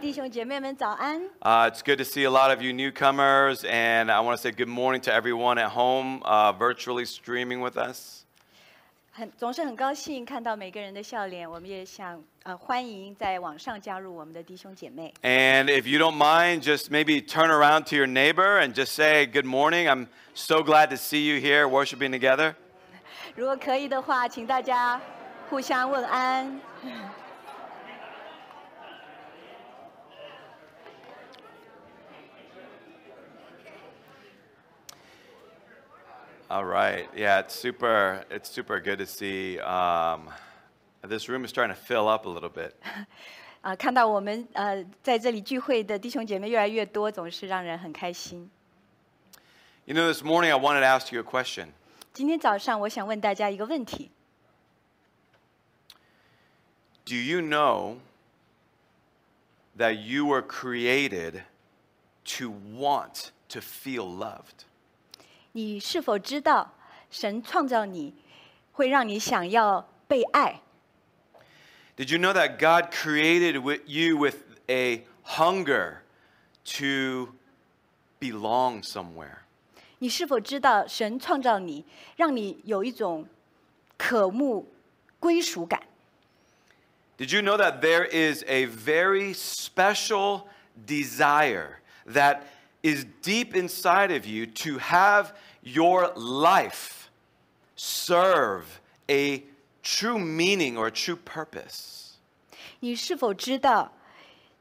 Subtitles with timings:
[0.00, 1.20] 弟兄姐妹们早安。
[1.40, 4.52] Uh, it's good to see a lot of you newcomers, and I want to say
[4.52, 8.22] good morning to everyone at home, uh, virtually streaming with us.
[9.12, 15.14] 很总是很高兴看到每个人的笑脸，我们也想呃欢迎在网上加入我们的弟兄姐妹。
[15.22, 19.26] And if you don't mind, just maybe turn around to your neighbor and just say,
[19.26, 19.88] Good morning.
[19.88, 22.54] I'm so glad to see you here worshiping together.
[23.34, 25.00] 如果可以的话，请大家
[25.48, 26.60] 互相问安。
[36.50, 37.08] All right.
[37.16, 39.58] Yeah, it's super, it's super good to see.
[39.60, 40.28] Um,
[41.02, 42.72] this room is starting to fill up a little bit.
[43.62, 48.48] 啊、看到我们呃在这里聚会的弟兄姐妹越来越多，总是让人很开心。
[49.86, 51.68] You know, this morning I wanted to ask you a question.
[52.12, 54.10] 今天早上我想问大家一个问题：
[57.04, 57.96] Do you know
[59.76, 61.42] that you were created
[62.38, 64.64] to want to feel loved?
[65.52, 66.74] 你是否知道
[67.10, 68.14] 神创造你，
[68.72, 70.60] 会让你想要被爱？
[71.96, 74.36] Did you know that God created wi- you with
[74.68, 76.02] a hunger
[76.76, 77.34] to
[78.20, 79.38] belong somewhere?
[79.98, 83.26] 你是否知道神创造你，让你有一种
[83.96, 84.70] 渴慕
[85.18, 85.82] 归属感？
[87.16, 90.42] Did you know that there is a very special
[90.86, 92.40] desire that
[92.82, 95.32] is deep inside of you to have
[95.62, 97.10] your life
[97.74, 99.42] serve a
[99.82, 102.14] true meaning or a true purpose?
[102.80, 103.92] 你是否知道，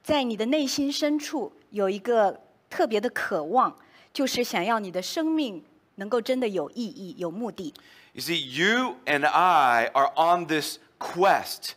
[0.03, 3.75] 在你的内心深处有一个特别的渴望，
[4.13, 5.63] 就是想要你的生命
[5.95, 7.73] 能够真的有意义、有目的？
[8.13, 11.75] You see, you and I are on this quest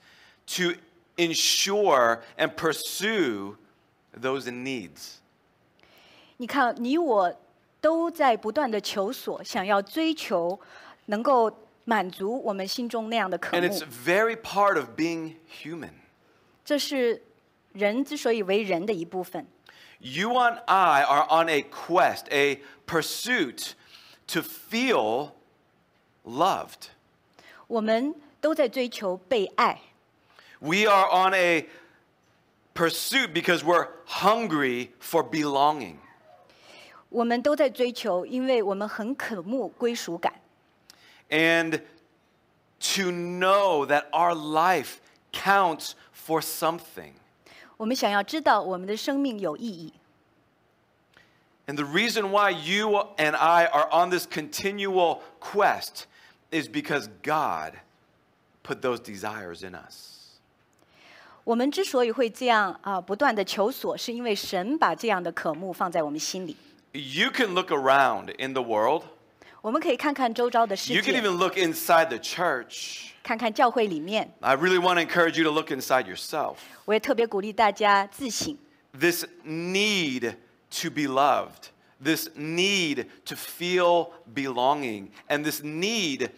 [0.57, 0.75] to
[1.17, 3.57] ensure and pursue
[4.19, 5.17] those needs.
[6.43, 7.35] 你看，你我
[7.81, 10.59] 都在不断的求索，想要追求，
[11.07, 11.53] 能够
[11.85, 15.93] 满足我们心中那样的渴 And 慕 it's。very part of being human.
[16.65, 17.23] 这是
[17.73, 19.47] 人之所以为人的一部分。
[20.01, 23.73] You and I are on a quest, a pursuit
[24.29, 25.33] to feel
[26.25, 26.91] loved.
[27.67, 29.81] 我们都在追求被爱，
[30.61, 31.69] We are on a
[32.75, 35.97] pursuit because we're hungry for belonging.
[37.13, 40.33] 我们都在追求，因为我们很渴慕归属感。
[41.31, 41.81] And
[42.81, 44.97] to know that our life
[45.33, 47.13] counts for something.
[47.77, 49.93] 我们想要知道我们的生命有意义。
[51.67, 56.07] And the reason why you and I are on this continual quest
[56.51, 57.75] is because God
[58.63, 60.17] put those desires in us.
[61.45, 66.57] 我们之所以会这样啊、不断的求索，是因为神把这样的渴慕放在我们心里。
[66.93, 69.05] You can look around in the world.
[69.61, 73.11] 我们可以看看周遭的世 You can 界， even look inside the church.
[73.23, 74.33] 看看教会里面。
[74.41, 76.57] I really want to encourage you to look inside yourself.
[76.87, 78.57] 我也特别鼓励大家自省，
[78.99, 80.37] This need
[80.81, 81.71] to be loved,
[82.03, 86.31] this need to feel belonging, and this need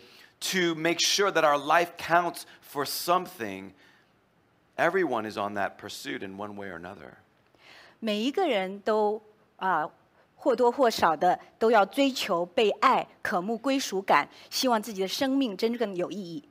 [0.53, 3.73] to make sure that our life counts for something.
[4.77, 7.19] Everyone is on that pursuit in one way or another.
[8.01, 9.23] 每一个人都
[9.59, 9.89] 啊、
[10.45, 16.43] 或多或少的都要追求被爱、渴慕归属感，希望自己的生命真正有意义。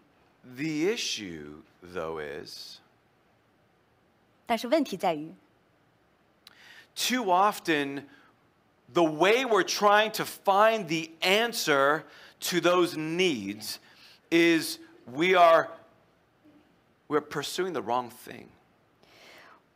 [0.44, 1.62] The issue,
[1.94, 2.78] though, is
[4.46, 5.34] 但是问题在于，
[6.96, 8.06] too often
[8.94, 12.04] the way we're trying to find the answer
[12.40, 13.78] to those needs
[14.32, 15.70] is we are
[17.08, 18.48] we're pursuing the wrong thing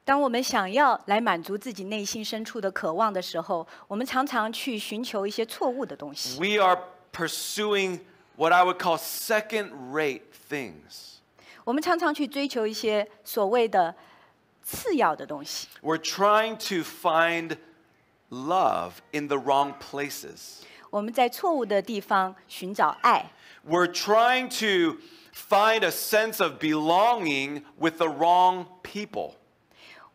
[0.08, 6.38] 当我们想要来满足自己内心深处的渴望的时候，我们常常去寻求一些错误的东西。
[6.40, 6.78] we are
[7.14, 8.00] pursuing
[8.36, 11.14] what i would call second rate things
[11.64, 13.96] 我们常常去追求一些所谓的
[14.62, 15.70] 次要的东西。
[15.82, 17.58] we're trying to find
[18.30, 23.32] love in the wrong places 我们在错误的地方寻找爱，
[23.66, 24.98] we're trying to
[25.34, 29.36] find a sense of belonging with the wrong people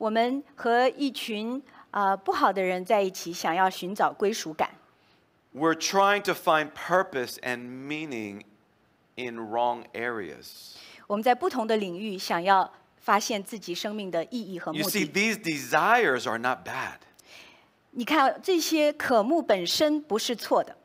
[0.03, 4.69] 我们和一群啊、不好的人在一起，想要寻找归属感。
[5.55, 8.41] We're trying to find purpose and meaning
[9.15, 10.73] in wrong areas.
[11.07, 15.13] 我们在不同的领域想要发现自己生命的意义和目的 You 目 see, 的。
[15.13, 16.97] these desires are not bad
[17.91, 20.75] 你看，这些渴慕本身不是错的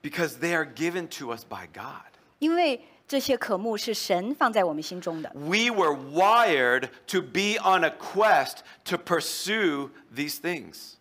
[0.00, 2.06] ，because they are given to us by God.
[2.38, 5.31] 因为这些科目是神放在我们心中的。
[5.33, 10.93] We were wired to be on a quest to pursue these things.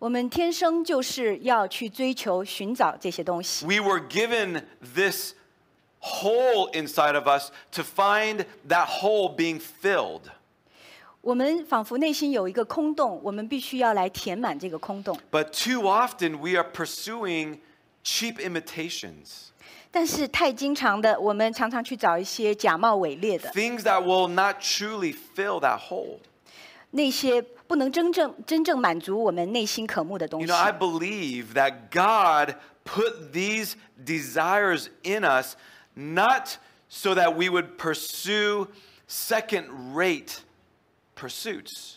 [0.00, 3.64] 我们天生就是要去追求、寻找这些东西。
[3.64, 4.64] We were given
[4.94, 5.34] this
[6.00, 10.22] hole inside of us to find that hole being filled.
[11.22, 15.18] 我们仿佛内心有一个空洞，我们必须要来填满这个空洞。
[15.30, 17.60] But too often we are pursuing
[18.04, 19.47] cheap imitations,
[19.91, 26.19] 但是太经常的，我们常常去找一些假冒伪劣的 things that will not truly fill that hole.
[26.91, 30.57] 那些不能真正真正满足我们内心渴慕的东 You 西 know,。
[30.57, 35.53] I believe that God put these desires in us
[35.93, 36.57] not
[36.87, 38.67] so that we would pursue
[39.07, 40.37] second rate
[41.15, 41.95] pursuits.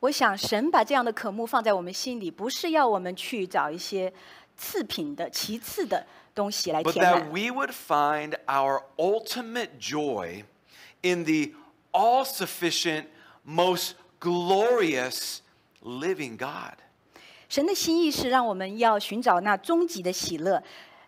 [0.00, 4.12] 我想神把这样的渴慕放在我们心里，不是要我们去找一些
[4.61, 10.43] 次品的、其次的东西来 but 填 that 满， we would find our ultimate joy
[11.01, 11.53] in the
[11.91, 13.05] all sufficient,
[13.45, 15.39] most glorious
[15.81, 16.75] living God.
[17.49, 20.61] 神的心意是让我们要寻找那终极的喜乐，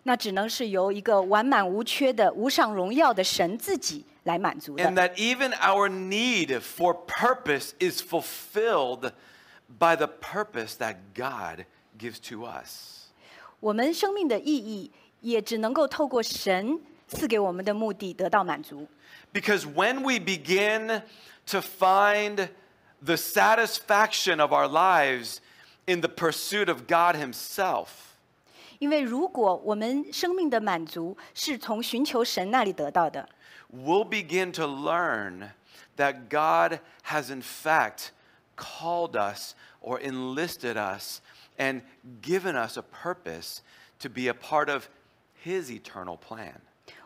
[0.03, 5.09] 那只能是由一个完满无缺的、无上荣耀的神自己来满足 And 的。
[5.09, 9.11] that even our need for purpose is fulfilled
[9.67, 11.65] by the purpose that God
[11.97, 13.02] gives to us.
[13.63, 14.91] 我们生命的意义
[15.21, 18.87] 也只能够透过神赐给我们的目的得到满足。
[19.33, 21.01] Because when we begin
[21.47, 22.49] to find
[23.03, 25.39] the satisfaction of our lives
[25.85, 27.87] in the pursuit of God Himself,
[28.79, 33.27] 因为如果我们生命的满足是从寻求神那里得到的，
[33.73, 35.49] we'll begin to learn
[35.97, 38.11] that God has in fact
[38.55, 41.19] called us or enlisted us
[41.57, 41.81] and
[42.21, 43.59] given us a purpose
[43.99, 44.87] to be a part of
[45.43, 46.55] His eternal plan.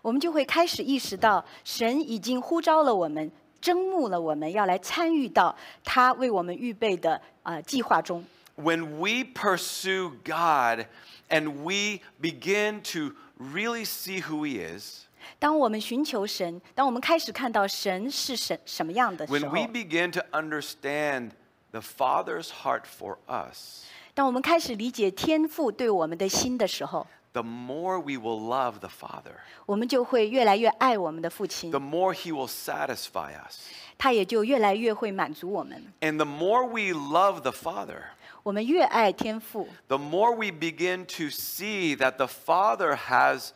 [0.01, 3.31] 我们就会开始意识到，神已经呼召了我们，
[3.61, 8.23] 征募了我们，要来参与到他为我们预备的呃计划中。
[8.55, 10.85] when we pursue God
[11.29, 15.05] and we begin to really see who He is,
[15.39, 21.31] 当我们寻求神，当我们开始看到神是神什么样的时 when 候 we，begin to understand
[21.71, 23.85] the Father's heart for us,
[24.17, 29.35] 当我们开始理解天父对我们的心的时候， the more we will love the Father,
[29.65, 33.59] 我们就会越来越爱我们的父亲 the，more He will satisfy us.
[33.97, 35.81] 他也就越来越会满足我们。
[36.01, 38.01] And the more we love the Father,
[38.43, 43.49] 我们越爱天父， the more we begin to see that the Father has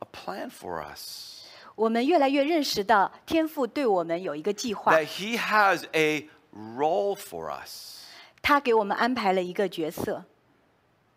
[0.00, 1.32] a plan for us.
[1.74, 7.97] 我们越来越认识到天父对我们有一个计划， That He has a role for us.
[8.42, 10.24] 他给我们安排了一个角色。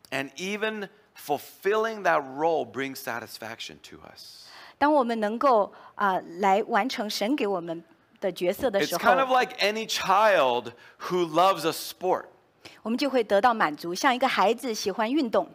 [0.09, 4.45] And even fulfilling that role brings satisfaction to us.
[4.77, 7.83] 当我们能够啊、来完成神给我们
[8.21, 10.73] 的角色的 It's 时 kind of 候， like any child
[11.09, 12.25] who loves a sport.
[12.83, 13.95] 我们就会得到满足。
[13.95, 15.49] 像一个孩子喜欢运动，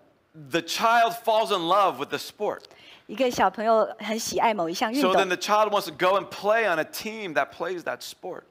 [0.51, 2.63] The child falls in love with the sport.
[3.07, 7.51] 一个小朋友很喜爱某一项运 So then 动， the child wants to go and play on a team that
[7.53, 8.43] plays that sport.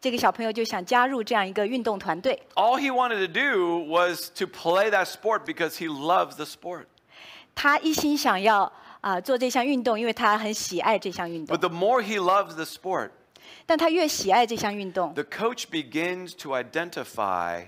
[0.00, 2.40] 这个小朋友就想加入这样一个运动团队。
[2.54, 6.86] All he wanted to do was to play that sport because he loves the sport.
[7.54, 11.68] 他一心想要啊、做这项运动，因为他很喜爱这项运 But 动。
[11.68, 13.10] the more he loves the sport,
[13.66, 17.64] 但他越喜爱这项运动， the coach begins to identify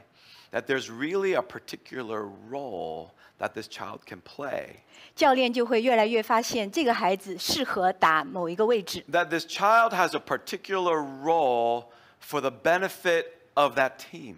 [0.53, 3.11] that there's really a particular role
[3.41, 4.77] that this child can play.
[5.17, 11.87] 教练就会越来越发现这个孩子适合打某一个位置， that this child has a particular role
[12.20, 14.36] for the benefit of that team.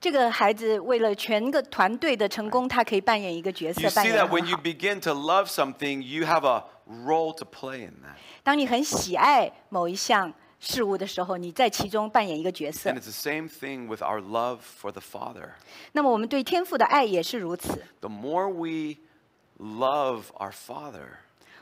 [0.00, 7.44] 这个孩子为了全个团队的成功，他可以扮演一个角色 You see that when you begin to love something, you have a role to
[7.44, 8.16] play in that.
[8.44, 13.00] 当你很喜爱某一项事物的时候，你在其中扮演一个角色 And。
[13.00, 15.50] it's the same thing with our love for the Father.
[15.92, 17.84] 那么我们对天父的爱也是如此。
[18.00, 18.98] The more we
[19.58, 21.18] love our Father,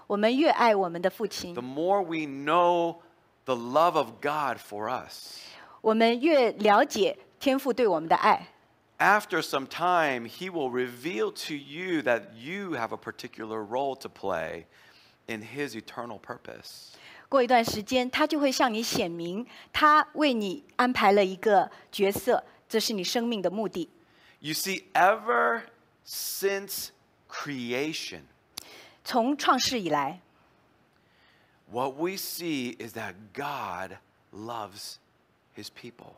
[0.06, 2.96] 我们越爱我们的父亲 the，more we know
[3.45, 5.39] the love of God for us.
[5.81, 8.47] 我们越了解天赋对我们的爱。
[8.99, 14.07] After some time, He will reveal to you that you have a particular role to
[14.07, 14.65] play
[15.25, 16.93] in His eternal purpose.
[17.27, 23.89] 过一段时间，他就会向你显明，他为你安排了一个角色，这是你生命的目的。
[24.39, 25.61] You see, ever
[26.05, 26.89] since
[27.29, 28.21] creation,
[29.03, 30.19] 从创世以来，
[31.71, 33.97] what we see is that God
[34.31, 34.97] loves
[35.55, 36.15] his people.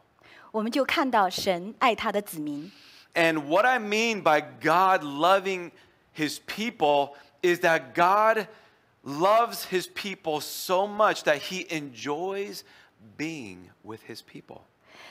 [0.51, 2.71] 我们就看到神爱他的子民。
[3.15, 5.71] And what I mean by God loving
[6.15, 8.47] his people is that God
[9.03, 12.63] loves his people so much that he enjoys
[13.17, 14.61] being with his people.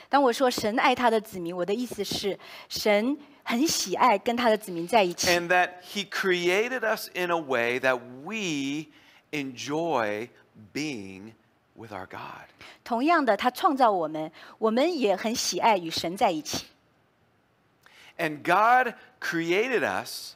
[0.09, 2.37] 当我说神爱他的子民，我的意思是
[2.69, 8.87] 神很喜爱跟他的子民在一起， And that he created us in a way that we
[9.31, 10.29] enjoy
[10.73, 11.33] being
[11.75, 12.47] with our God.
[12.83, 16.67] 同样的，他创造我们，我们也很喜爱与神在一起。
[18.17, 20.35] And God created us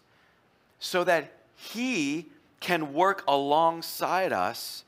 [0.79, 2.25] so that he
[2.59, 4.83] can work alongside us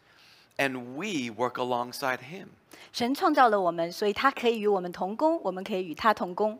[0.57, 2.47] and we work alongside him.
[2.91, 6.59] 神创造了我们，所以他可以与我们同工，我们可以与他同工。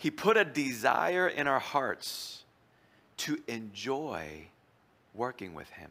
[0.00, 2.40] He put a desire in our hearts
[3.18, 4.46] to enjoy
[5.16, 5.90] working with him.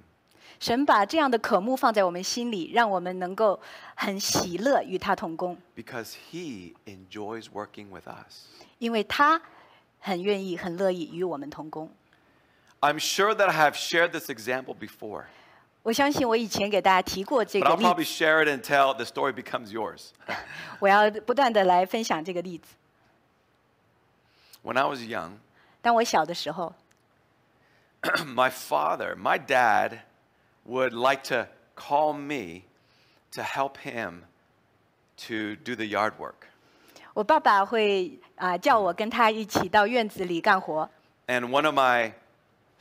[0.59, 3.59] 神把这样的渴慕放在我们心里，让我们能够
[3.95, 8.45] 很喜乐与他同工， because he enjoys working with us.
[8.77, 9.41] 因为他
[9.99, 11.89] 很愿意、很乐意与我们同工。
[12.81, 15.25] I'm sure that I have shared this example before,
[15.83, 20.09] 我相信我以前给大家提过这 but 个 I'll 例 probably 子， share it until the story becomes yours.
[20.79, 22.75] 我要不断的来分享这个例子。
[24.63, 25.37] when I was young,
[25.81, 26.73] 当我小的时候，
[28.25, 29.99] my father, my dad,
[30.65, 32.63] would like to call me
[33.31, 34.23] to help him
[35.27, 36.47] to do the yard work.
[37.13, 40.89] 我爸爸会啊、叫我跟他一起到院子里干活。
[41.27, 42.13] And one of my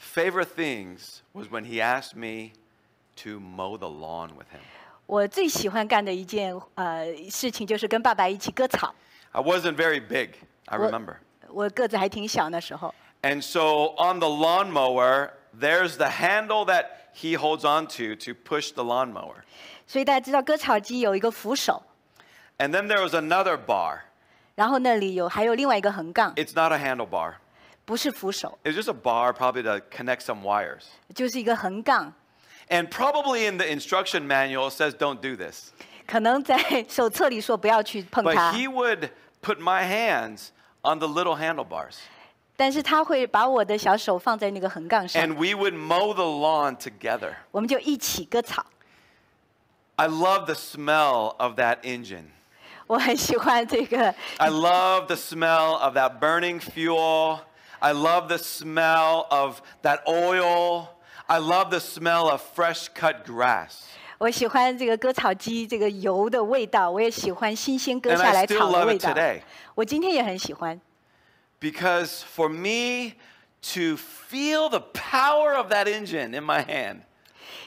[0.00, 2.53] favorite things was when he asked me
[3.23, 4.61] to mow the lawn with him.
[5.07, 8.95] 我最喜欢干的一件呃事情就是跟爸爸一起割草。
[9.33, 10.31] I wasn't very big,
[10.67, 11.17] I Well- remember.
[11.49, 18.73] 我个子还挺小那时候， And so on the lawnmower, there's the handle that he holds onto to push
[18.73, 19.45] the lawnmower.
[19.87, 21.83] 所以大家知道割草机有一个扶手，
[22.59, 24.00] And then there was another bar.
[24.55, 27.35] 然后那里有还有另外一个横杠， It's not a handlebar.
[27.85, 30.85] 不是扶手， It's just a bar, probably to connect some wires.
[31.15, 32.15] 就是一个横杠。
[32.69, 35.73] And probably in the instruction manual it says don't do this.
[36.07, 39.11] 可能在手册里说不要去碰 But 它， he would
[39.43, 40.50] put my hands
[40.83, 41.97] on the little handlebars.
[42.56, 47.34] 但是他会把我的小手放在那个横杠上，And we would mow the lawn together.
[47.52, 48.66] 我们就一起割草。
[49.98, 52.26] I love the smell of that engine.
[52.88, 57.40] 我很喜欢这个，I love the smell of that burning fuel.
[57.80, 60.88] I love the smell of that oil.
[61.28, 63.82] I love the smell of fresh cut grass.
[64.18, 69.10] 我喜欢这个割草机这个油的味道，我也喜欢新鲜割下来草的 love 味 it 道。
[69.10, 69.42] today.
[69.74, 70.80] 我今天也很喜欢，
[71.65, 73.15] Because for me
[73.75, 77.00] to feel the power of that engine in my hand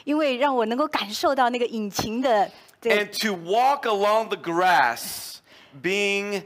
[0.04, 5.36] 因为让我能够感受到那个引擎的这个 and to walk along the grass
[5.80, 6.42] being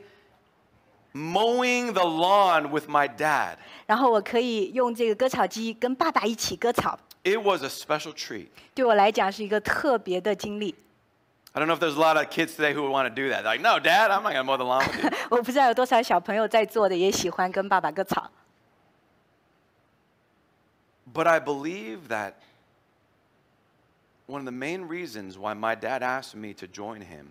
[1.15, 8.49] mowing the lawn with my dad, 然后我可以用这个割草机跟爸爸一起割草， it was a special treat.
[8.75, 10.75] 对我来讲是一个特别的经历。
[11.55, 13.31] I don't know if there's a lot of kids today who would want to do
[13.31, 13.43] that.
[13.43, 15.11] They're like, no, dad, I'm not going to mow the lawn with you.
[15.31, 18.31] 我不知道有多少小朋友在座的也喜欢跟爸爸割草，
[21.13, 22.35] But I believe that
[24.27, 27.29] one of the main reasons why my dad asked me to join him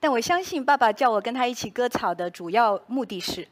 [0.00, 3.46] 但我相信爸爸叫我跟他一起割草的主要目的是，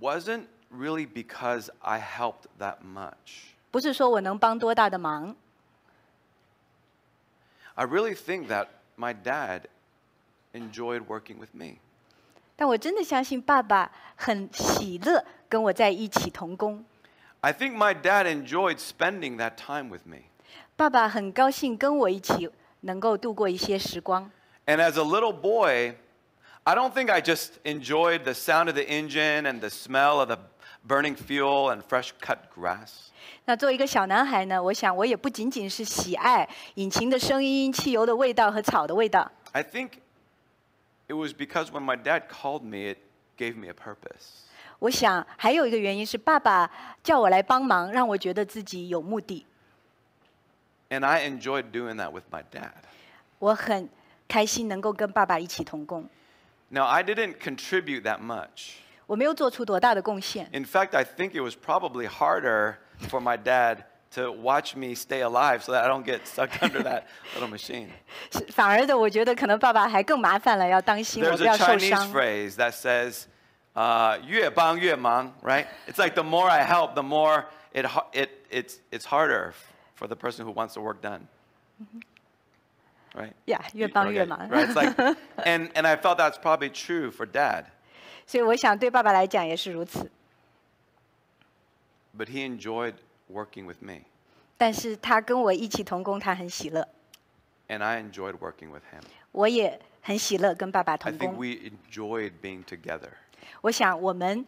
[0.00, 3.54] wasn't really because I helped that much.
[3.70, 5.34] 不是说我能帮多大的忙，
[7.78, 9.68] I really think that my dad
[10.52, 11.78] enjoyed working with me.
[12.56, 16.84] 但我真的相信爸爸很喜乐跟我在一起同工。
[17.40, 20.22] I think my dad enjoyed spending that time with me.
[20.76, 22.48] 爸爸很高兴跟我一起
[22.80, 24.30] 能够度过一些时光。
[24.66, 25.96] And as a little boy,
[26.62, 30.28] I don't think I just enjoyed the sound of the engine and the smell of
[30.28, 30.38] the
[30.86, 33.08] burning fuel and fresh cut grass.
[33.46, 39.30] 那作为一个小男孩呢，我想我也不仅仅是喜爱引擎的声音、汽油的味道和草的味道。
[39.52, 39.90] I think
[41.08, 42.98] it was because when my dad called me, it
[43.36, 44.44] gave me a purpose.
[44.78, 46.70] 我想还有一个原因是爸爸
[47.02, 49.46] 叫我来帮忙，让我觉得自己有目的。
[50.90, 52.72] And I enjoyed doing that with my dad.
[53.38, 53.88] 我很
[54.28, 56.08] 开心能够跟爸爸一起同工。
[56.68, 58.76] Now, I didn't contribute that much.
[59.08, 62.76] 我没有做出多大的贡献， In fact, I think it was probably harder
[63.08, 66.82] for my dad to watch me stay alive so that I don't get sucked under
[66.82, 67.02] that
[67.34, 67.88] little machine.
[68.30, 72.12] 是反而的，我觉得可能爸爸还更麻烦了，要当心我 There's 不 a 要受 Chinese 伤。
[72.12, 73.24] phrase that says,
[73.74, 75.66] uh, 越帮越忙, right?
[75.86, 79.52] It's like the more I help, the more it, ha- it, it's, it's harder
[79.96, 81.26] for the person who wants the work done.
[83.14, 83.32] Right?
[83.46, 84.48] 呀，越帮越 Okay, 忙。
[84.48, 84.68] Right?
[84.68, 87.66] It's like, and, and I felt that's probably true for dad,
[88.29, 90.07] 所以我想对爸爸来讲也是如此。
[92.15, 92.93] but he enjoyed
[93.27, 94.01] working with me.
[94.55, 96.87] 但是他跟我一起同工，他很喜乐
[97.69, 99.01] ，And I enjoyed working with him.
[99.31, 101.37] 我也很喜乐跟爸爸同 I 同 think。
[101.37, 103.09] we enjoyed being together.
[103.61, 104.45] 我想我们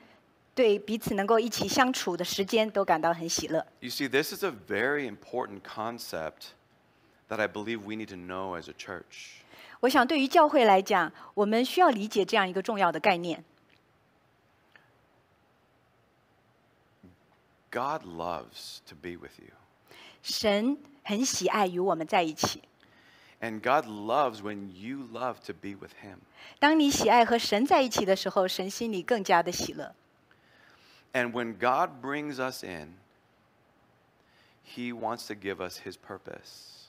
[0.54, 3.66] 对彼此能够一起相处的时间都感到很喜乐。
[3.80, 6.52] You see, this is a very important concept
[7.30, 9.42] that I believe we need to know as a church.
[9.80, 13.44] 我想对于教会来讲，我们需要理解这样一个重要的概念：
[17.71, 19.53] God loves to be with you.
[20.23, 22.63] 神很喜爱与我们在一起。
[23.41, 26.19] And God loves when you love to be with Him.
[26.59, 29.95] 当你喜爱和神在一起的时候，神心里更加的喜乐。
[31.13, 32.95] And when God brings us in,
[34.65, 36.89] He wants to give us His purpose.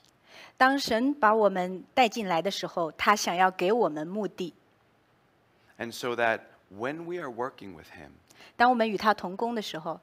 [0.56, 4.54] 当神把我们带进来的时候，他想要给我们目的。
[5.78, 6.40] And so that
[6.74, 8.12] when we are working with Him,
[8.56, 10.00] 当我们与他同工的时候，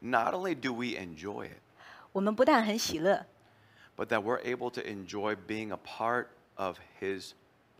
[0.00, 1.60] not only do we enjoy it,
[2.12, 3.26] 我们不但很喜乐，
[3.96, 7.32] but that we're able to enjoy being a part of His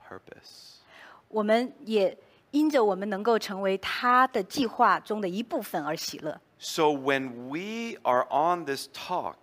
[0.08, 0.78] purpose.
[1.28, 2.16] 我们也
[2.50, 6.40] 因着我们能够成为他的计划中的一部分而喜乐。
[6.58, 9.36] So when we are on this talk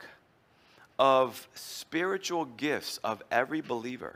[0.98, 4.16] of spiritual gifts of every believer,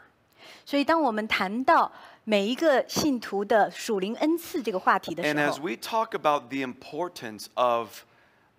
[0.65, 1.91] 所以，当我们谈到
[2.24, 8.03] 每一个信徒的属灵恩赐这个话题的 and 时 as 候， we talk about the importance of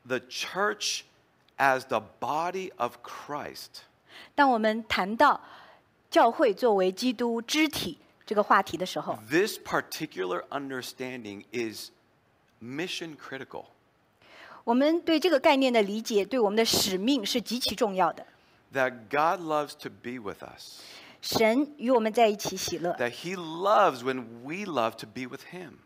[0.07, 1.03] the church
[1.57, 3.83] as the body of Christ,
[4.35, 5.41] 当我们谈到
[6.11, 11.91] 教会作为基督肢体这个话题的时候， this particular understanding is
[12.63, 13.67] mission critical.
[14.65, 18.25] 我们对这个概念的理解，对我们的使命是极其重要的。
[18.73, 20.81] That God loves to be with us.
[21.21, 25.79] 神与我们在一起喜乐， That He loves when we love to be with Him.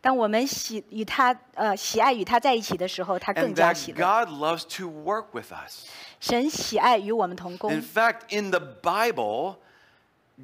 [0.00, 3.98] 当我们喜与他呃喜爱与他在一起的时候，他更 And 加 that 喜乐。
[3.98, 5.86] God loves to work with us.
[6.18, 9.56] 神喜爱与我们同工 In。fact, in the Bible,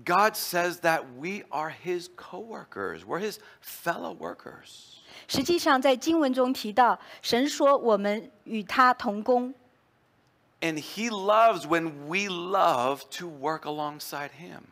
[0.05, 4.99] God says that we are His co workers, we're His fellow workers.
[5.27, 9.53] 实际上，在经文中提到，神说我们与他同工，
[10.61, 14.63] And He loves when we love to work alongside Him.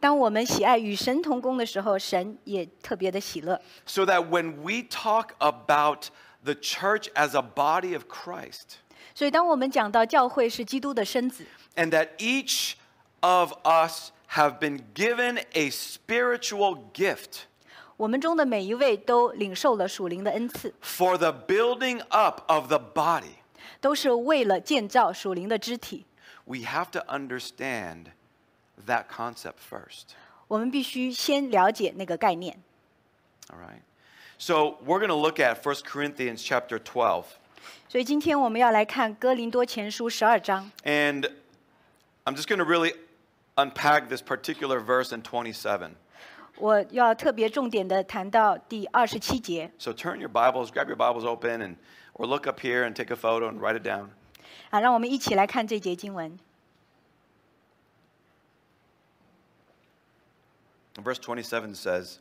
[0.00, 3.60] 当我们喜爱与神同工的时候，神也特别的喜乐。
[3.86, 6.06] So that when we talk about
[6.44, 8.78] the church as a body of Christ,
[9.14, 12.74] 所以，当我们讲到教会是基督的身子， and that each
[13.20, 17.46] of us have been given a spiritual gift
[17.96, 23.38] 我们中的每一位都领受了属灵的恩赐， for the building up of the body,
[23.80, 26.04] 都是为了建造属灵的肢体。
[26.44, 28.12] we have to understand
[28.86, 30.14] that concept first.
[30.48, 32.56] 我们必须先了解那个概念。
[33.48, 33.82] All right.
[34.38, 37.24] So we're going to look at 1 Corinthians chapter 12.
[37.88, 40.70] 所以，今天我们要来看哥林多前书十二章。
[40.84, 41.30] And
[42.24, 42.94] I'm just going to really
[43.56, 45.90] unpack this particular verse in 27.
[46.56, 51.76] 我要特别重点的谈到第二十七节 So turn your Bibles, grab your Bibles open, and
[52.14, 54.08] or look up here and take a photo and write it down.
[54.70, 56.38] 啊，让我们一起来看这节经文。
[61.02, 62.18] Verse 27 says,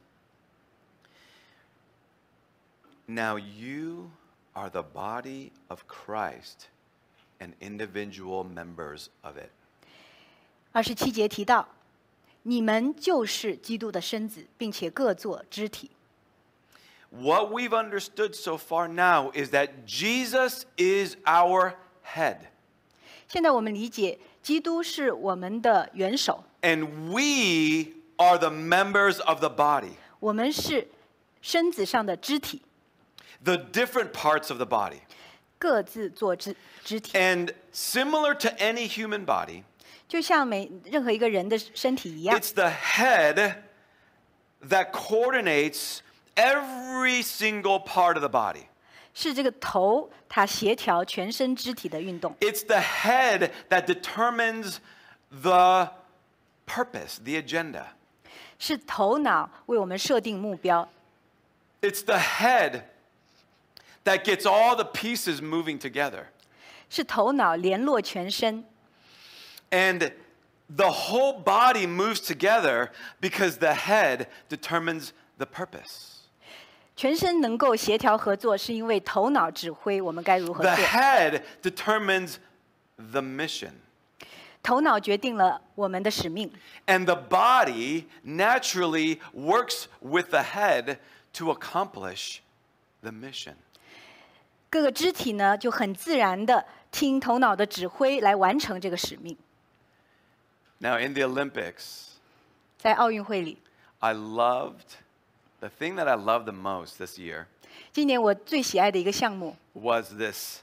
[3.07, 4.11] Now you
[4.55, 6.67] are the body of Christ
[7.39, 9.49] and individual members of it.
[10.71, 11.67] 二十七节提到，
[12.43, 15.89] 你们就是基督的身子，并且各作肢体。
[17.09, 22.39] What we've understood so far now is that Jesus is our head,
[23.29, 30.87] 现在我们理解，基督是我们的元首， and we are the members of the body, 我们是
[31.41, 32.61] 身子上的肢体，
[33.43, 34.99] the different parts of the body.
[35.59, 39.63] 各自做肢肢体， And similar to any human body,
[40.07, 43.55] 就像每任何一个人的身体一样， it's the head
[44.67, 45.99] that coordinates
[46.35, 48.65] every single part of the body.
[49.13, 54.77] 是这个头，它协调全身肢体的运动， It's the head that determines
[55.31, 55.89] the
[56.67, 57.87] purpose, the agenda.
[58.61, 60.87] 是头脑为我们设定目标，
[61.81, 62.83] It's the head
[64.03, 66.25] that gets all the pieces moving together.
[66.89, 68.63] 是头脑联络全身，
[69.69, 70.13] And
[70.75, 72.89] the whole body moves together
[73.21, 76.15] because the head determines the purpose.
[76.95, 82.35] 全身能够协调合作，是因为头脑指挥我们该如何 The 做， head determines
[82.95, 83.73] the mission.
[84.61, 86.51] 头脑决定了我们的使命，
[86.85, 90.97] And the body naturally works with the head
[91.33, 92.39] to accomplish
[93.01, 93.55] the mission.
[94.69, 99.37] 各个肢体呢就很自然的 听头脑的指挥来完成这个使命。
[100.79, 102.07] Now, in the Olympics,
[102.77, 103.57] 在奥运会里，
[103.99, 104.97] I loved
[105.59, 107.45] the thing that I loved the most this year
[107.93, 110.59] 今年我最喜爱的一个项目 was this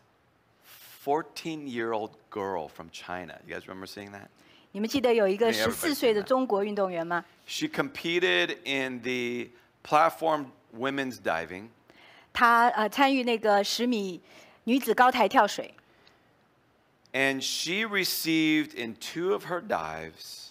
[1.05, 3.39] 14 year old girl from China.
[3.47, 4.29] You guys remember seeing that?
[4.73, 6.27] 你们记得有一个 I think 十 everybody's 四岁 seen 的 that.
[6.27, 7.25] 中国运动员吗？
[7.47, 9.51] She competed in the
[9.83, 11.69] platform women's diving,
[12.33, 14.21] 她呃参与那个十米
[14.65, 15.75] 女子高台跳水，
[17.13, 20.49] and she received in two of her dives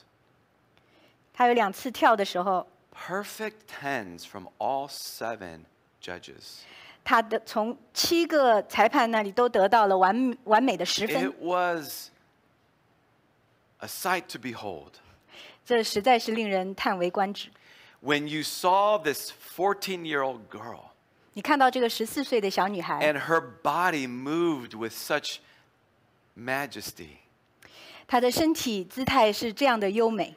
[1.33, 5.65] 她有两次跳的时候， perfect tens from all seven
[6.01, 6.59] judges.
[7.07, 12.09] 她的从七个裁判那里都得到了完完美的十分 It，was
[13.79, 14.93] a sight to behold.
[15.65, 17.49] 这实在是令人叹为观止。
[18.01, 20.91] When you saw this 14 year old girl
[21.33, 25.37] 你看到这个十四岁的小女孩， and her body moved with such
[26.37, 27.17] majesty,
[28.05, 30.35] 她的身体姿态是这样的优美，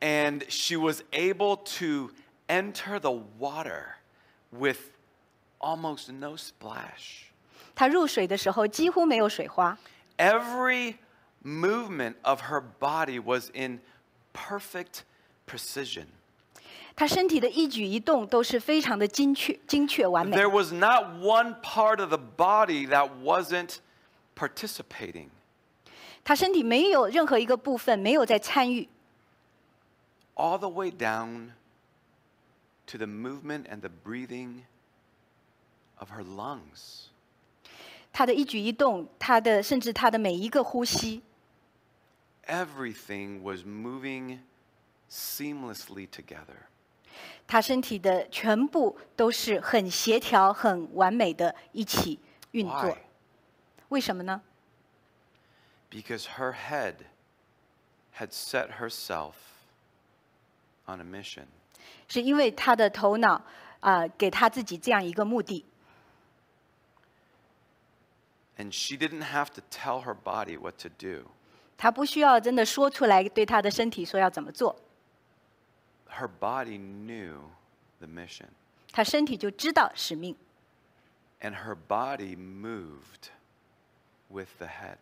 [0.00, 2.12] and she was able to
[2.48, 3.96] enter the water
[4.50, 4.78] with
[5.64, 7.24] almost no splash.
[7.74, 9.78] 她入水的时候几乎没有水花，
[10.18, 10.96] Every
[11.44, 13.80] movement of her body was in
[14.34, 15.02] perfect
[15.46, 16.06] precision.
[16.94, 23.76] 她身体的一举一动都是非常的精确、精确完美 There。was not one part of the body that wasn't
[24.36, 25.28] participating.
[26.22, 28.86] 她身体没有任何一个部分没有在参与，
[30.34, 31.52] all the way down
[32.86, 34.64] to the movement and the breathing
[35.98, 37.06] of her lungs.
[38.12, 41.22] 她的一举一动，她的甚至她的每一个呼吸，
[42.46, 44.40] Everything was moving
[45.10, 46.66] seamlessly together.
[47.46, 52.18] 她身体的全部都是很协调、很完美的一起
[52.52, 52.96] 运作 Why?。
[53.90, 54.40] 为什么呢？
[55.90, 56.94] Because her head
[58.16, 59.34] had set herself
[60.86, 61.46] on a mission.
[62.08, 63.44] 是因为她的头脑
[63.80, 65.64] 啊、给她自己这样一个目的，
[68.58, 71.30] And she didn't have to tell her body what to do.
[71.78, 74.76] 她不需要真的说出来对她的身体说要怎么做，
[76.08, 77.38] Her body knew
[77.98, 78.48] the mission.
[78.92, 80.36] 她身体就知道使命，
[81.40, 83.30] And her body moved
[84.28, 84.98] with the head.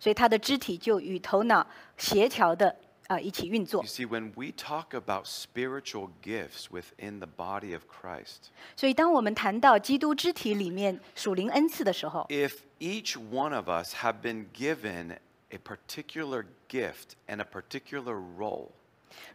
[0.00, 1.64] 所以她的肢体就与头脑
[1.96, 2.74] 协调的
[3.07, 3.89] 啊、一起运作 You。
[3.89, 13.67] see, when we talk about spiritual gifts within the body of Christ, 所以当我们谈到基督肢体里面属灵恩赐的时候，if each one of
[13.67, 15.17] us have been given
[15.49, 18.69] a particular gift and a particular role,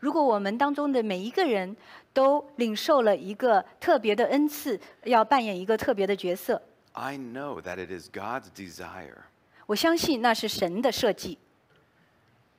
[0.00, 1.76] 如果我们当中的每一个人
[2.12, 6.60] 都领受了一个特别的恩赐，要扮演一个特别的角色
[6.92, 9.18] ，I know that it is God's desire
[9.66, 11.38] 我相信那是神的设计，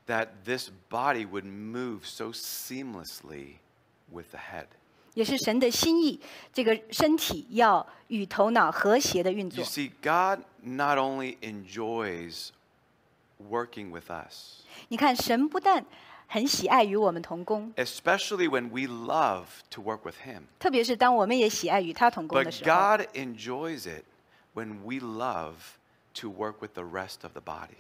[0.09, 3.55] that this body would move so seamlessly
[4.13, 4.67] with the head.
[5.15, 6.21] 也是神的心意。
[6.53, 12.49] 这个身体要与头脑和谐的运作 You。see, God not only enjoys
[13.39, 15.85] working with us, 你看，神不但
[16.27, 20.43] 很喜爱与我们同工， especially when we love to work with Him.
[20.59, 24.05] 特别是当我们也喜爱与他同工的 But 时候， God enjoys it
[24.55, 25.55] when we love
[26.15, 27.79] to work with the rest of the body.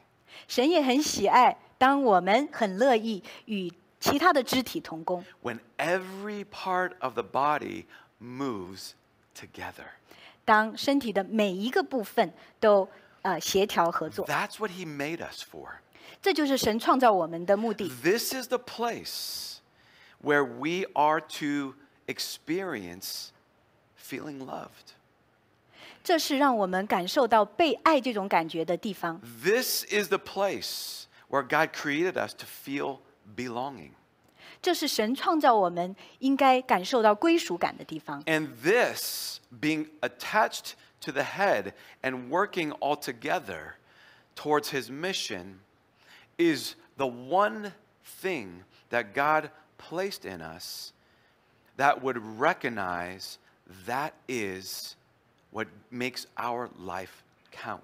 [0.48, 7.84] 神也很喜爱，当我们很乐意与其他的肢体同工， When every part of the body
[8.20, 8.90] moves
[9.34, 9.86] together.
[10.44, 12.88] 当身体的每一个部分都
[13.22, 15.68] 呃协调合作， That's what He made us for.
[16.20, 17.88] 这就是神创造我们的目的。
[18.02, 19.56] This is the place
[20.22, 21.74] where we are to
[22.06, 23.28] experience
[23.98, 24.92] feeling loved.
[26.02, 29.20] 这是让我们感受到被爱这种感觉的地方。
[29.42, 32.98] This is the place where God created us to feel
[33.36, 33.92] belonging.
[34.60, 38.22] 这是神创造我们应该感受到归属感的地方。
[38.24, 43.74] And this, being attached to the head and working all together
[44.34, 45.60] towards his mission,
[46.38, 47.72] is the one
[48.22, 50.92] thing that God placed in us
[51.76, 53.38] that would recognize
[53.86, 54.96] that is
[55.50, 57.80] what makes our life count.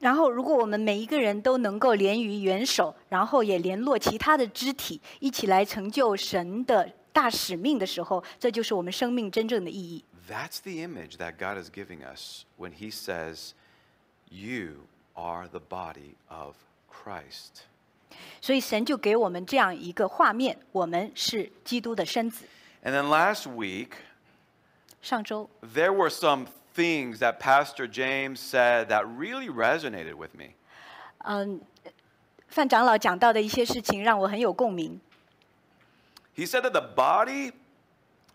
[0.00, 10.04] 然后，如果我们每一个人都能够连于元首，然后也联络其他的肢体，一起来成就神的大使命的时候，这就是我们生命真正的意义。
[10.28, 13.54] That's the image that God is giving us when he says,
[14.30, 16.54] You are the body of
[16.88, 17.64] Christ.
[18.40, 22.44] 所以，神就给我们这样一个画面：我们是基督的身子。
[22.84, 23.88] And then last week,
[25.02, 30.54] 上周 there were some things that Pastor James said that really resonated with me.
[31.24, 31.60] 嗯，
[32.48, 35.00] 范长老讲到的一些事情让我很有共鸣。
[36.36, 37.52] He said that the body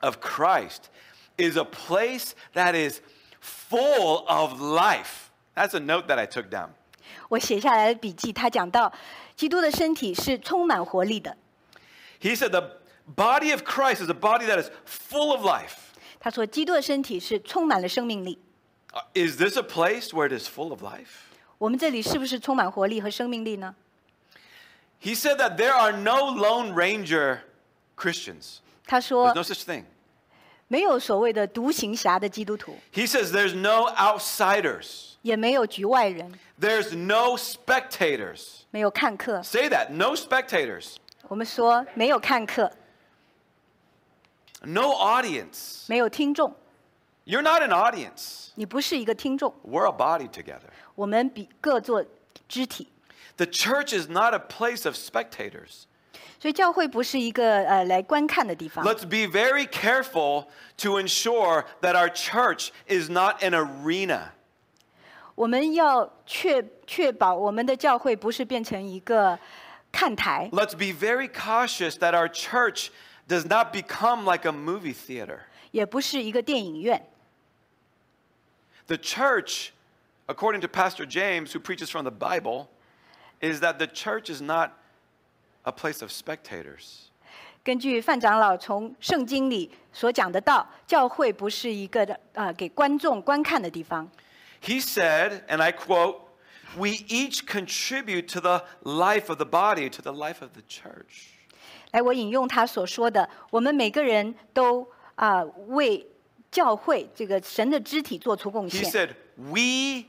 [0.01, 0.89] of Christ
[1.37, 2.99] is a place that is
[3.41, 5.29] full of life.
[5.55, 6.69] That's a note that I took down.
[7.29, 8.91] 我写下来的笔记，他讲到，
[9.35, 11.37] 基督的身体是充满活力的。
[12.19, 12.79] He said the
[13.15, 15.86] body of Christ is a body that is full of life.
[16.20, 18.38] 他说，基督的身体是充满了生命力。
[18.92, 21.26] Uh, Is this a place where it is full of life?
[21.58, 23.74] 我们这里是不是充满活力和生命力呢
[25.02, 27.40] ？He said that there are no Lone Ranger
[27.96, 28.58] Christians.
[28.86, 29.84] 他 There's 说 no，such thing.
[30.66, 35.14] 没有所谓的独行侠的基督徒，He says there's no outsiders.
[35.22, 38.60] 也没有局外人，There's no spectators.
[38.70, 39.42] 没有看客。
[39.42, 39.90] Say that.
[39.90, 40.96] No spectators.
[41.28, 42.70] 我们说没有看客，
[44.65, 45.85] No audience.
[45.87, 46.55] 没有听众，
[47.25, 48.49] You're not an audience.
[48.55, 49.53] 你不是一个听众。
[49.63, 50.69] We're a body together.
[50.95, 52.05] 我们比各做
[52.47, 52.87] 肢体，
[53.37, 55.83] The church is not a place of spectators.
[56.39, 58.85] 所以教会不是一个呃来观看的地方。
[58.85, 64.31] Let's be very careful to ensure that our church is not an arena.
[65.35, 69.39] 我们要确确保我们的教会不是变成一个
[69.91, 72.89] 看台， Let's be very cautious that our church
[73.27, 75.39] does not become like a movie theater.
[75.71, 77.09] 也不是一个电影院。
[78.87, 79.69] The church,
[80.27, 82.67] according to Pastor James, who preaches from the Bible,
[83.39, 84.71] is that the church is not
[85.63, 87.09] a place of spectators.
[87.63, 94.09] 根据范长老从圣经里所讲的道，教会不是一个的呃给观众观看的地方。
[94.61, 96.19] He said, and I quote,
[96.77, 101.29] we each contribute to the life of the body, to the life of the church.
[101.91, 106.05] 来，我引用他所说的：我们每个人都啊、为
[106.51, 108.91] 教会这个神的肢体做出贡 He 献。
[108.91, 110.05] said, we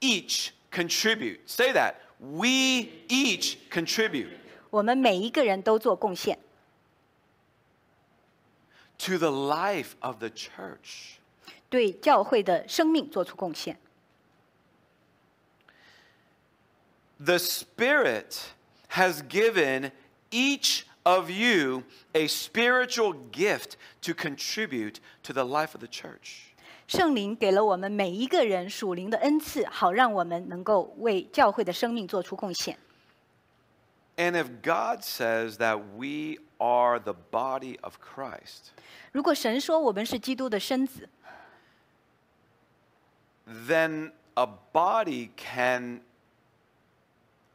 [0.00, 1.40] each contribute.
[1.46, 1.94] Say that.
[2.18, 4.30] We each contribute
[4.70, 6.38] 我们每一个人都做贡献，
[8.98, 11.16] to the life of the church.
[11.68, 13.78] 对教会的生命做出贡献。
[17.18, 18.38] The Spirit
[18.92, 19.92] has given
[20.30, 26.52] each of you a spiritual gift to contribute to the life of the church.
[26.86, 32.78] 圣灵给了我们每一个人属灵的恩赐，好让我们能够为教会的生命做出贡献。
[34.16, 38.70] And if God says that we are the body of Christ,
[39.12, 41.08] 如果神说我们是基督的身子，
[43.68, 46.00] then a body can,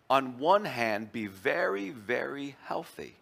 [0.08, 3.14] on one hand, be very, very healthy.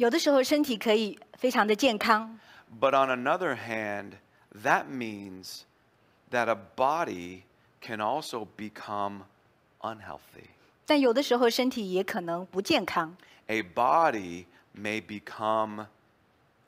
[0.00, 2.38] 有的时候身体可以非常的健康，
[2.80, 4.12] But on another hand,
[4.62, 5.62] that means
[6.30, 7.42] that a body
[7.80, 9.22] can also become
[9.80, 10.50] unhealthy.
[10.84, 13.16] 但有的时候身体也可能不健康。
[13.46, 15.86] A body may become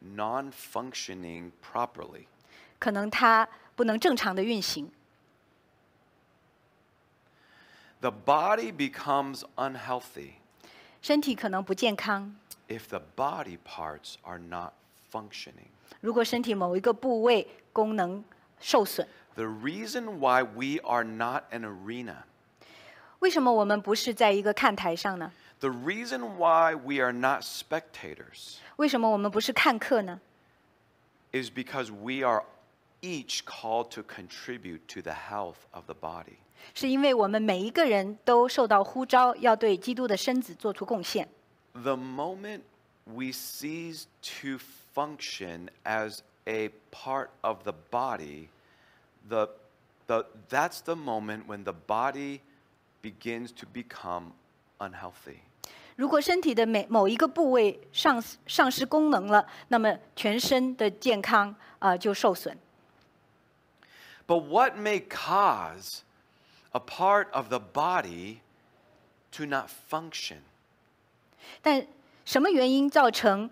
[0.00, 2.26] non functioning properly.
[2.78, 4.90] 可能它不能正常的运行，
[8.00, 10.34] The body becomes unhealthy
[11.02, 12.36] 身体可能不健康。
[12.68, 14.72] if the body parts are not
[15.10, 15.68] functioning.
[16.00, 18.22] 如果身体某一个部位功能
[18.60, 22.24] 受损， The reason why we are not an arena,
[23.20, 25.32] 为什么我们不是在一个看台上呢？
[25.60, 30.20] the reason why we are not spectators 为什么我们不是看客呢？
[31.32, 32.44] is because we are
[33.00, 36.36] each called to contribute to the health of the body.
[36.74, 41.28] 是因为我们每一个人都受到呼召，要对基督的身子做出贡献。
[41.74, 42.62] The moment
[43.04, 44.06] we cease
[44.42, 44.58] to
[44.94, 48.48] function as a part of the body,
[49.28, 49.48] the,
[50.06, 52.40] the, that's the moment when the body
[53.02, 54.32] begins to become
[54.80, 55.40] unhealthy.
[55.96, 62.56] 如果身体的每某一个部位丧丧失功能了，那么全身的健康啊、呃就受损。
[64.26, 66.02] But what may cause
[66.72, 68.38] a part of the body
[69.32, 70.38] to not function?
[71.62, 71.84] 但
[72.24, 73.48] 什么原因造成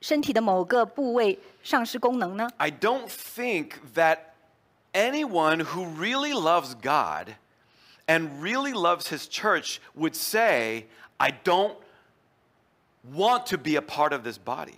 [0.00, 2.48] 身体的某个部位丧失功能呢？
[2.56, 4.18] I don't think that
[4.92, 7.34] anyone who really loves God
[8.06, 10.86] and really loves his church would say,
[11.18, 11.76] I don't
[13.14, 14.74] want to be a part of this body.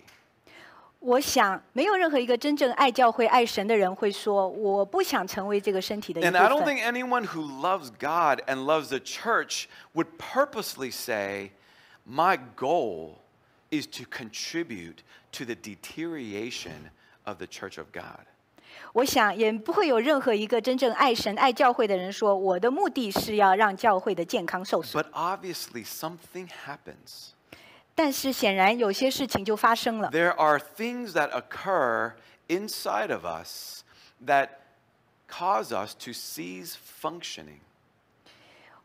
[0.99, 6.75] 我想，没有任何一个真正爱教会、爱神的人会说：“我不想成为这个身体的一 And I don't 部分。
[6.75, 11.51] think anyone who loves God and loves the church would purposely say,
[12.07, 13.19] My goal
[13.69, 14.97] is to contribute
[15.31, 16.91] to the deterioration
[17.23, 18.25] of the church of God.
[18.91, 25.03] 我想也不会有任何一个真正爱神、爱教会的人说，我的目的是要让教会的健康受损。
[25.03, 27.29] But obviously, something happens.
[27.95, 32.13] 但是显然有些事情就发生了， There are things that occur
[32.47, 33.83] inside of us
[34.25, 34.49] that
[35.29, 37.59] cause us to cease functioning.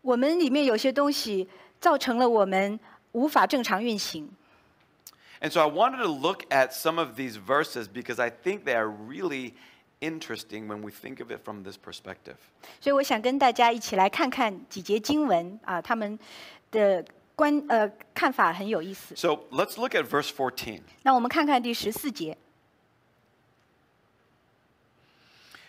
[0.02, 1.48] 我们里面有些东西
[1.80, 2.78] 造成了我们
[3.12, 4.28] 无法正常运行。
[5.40, 8.74] And so I wanted to look at some of these verses because I think they
[8.74, 9.54] are really
[10.00, 12.36] interesting when we think of it from this perspective.
[12.80, 16.18] 所以我想跟大家一起来看看几节经文啊，他们
[16.70, 17.04] 的
[17.36, 19.14] 观呃看法很有意思。
[19.14, 20.82] So let's look at verse 14.
[21.02, 22.36] 那我们看看第十四节，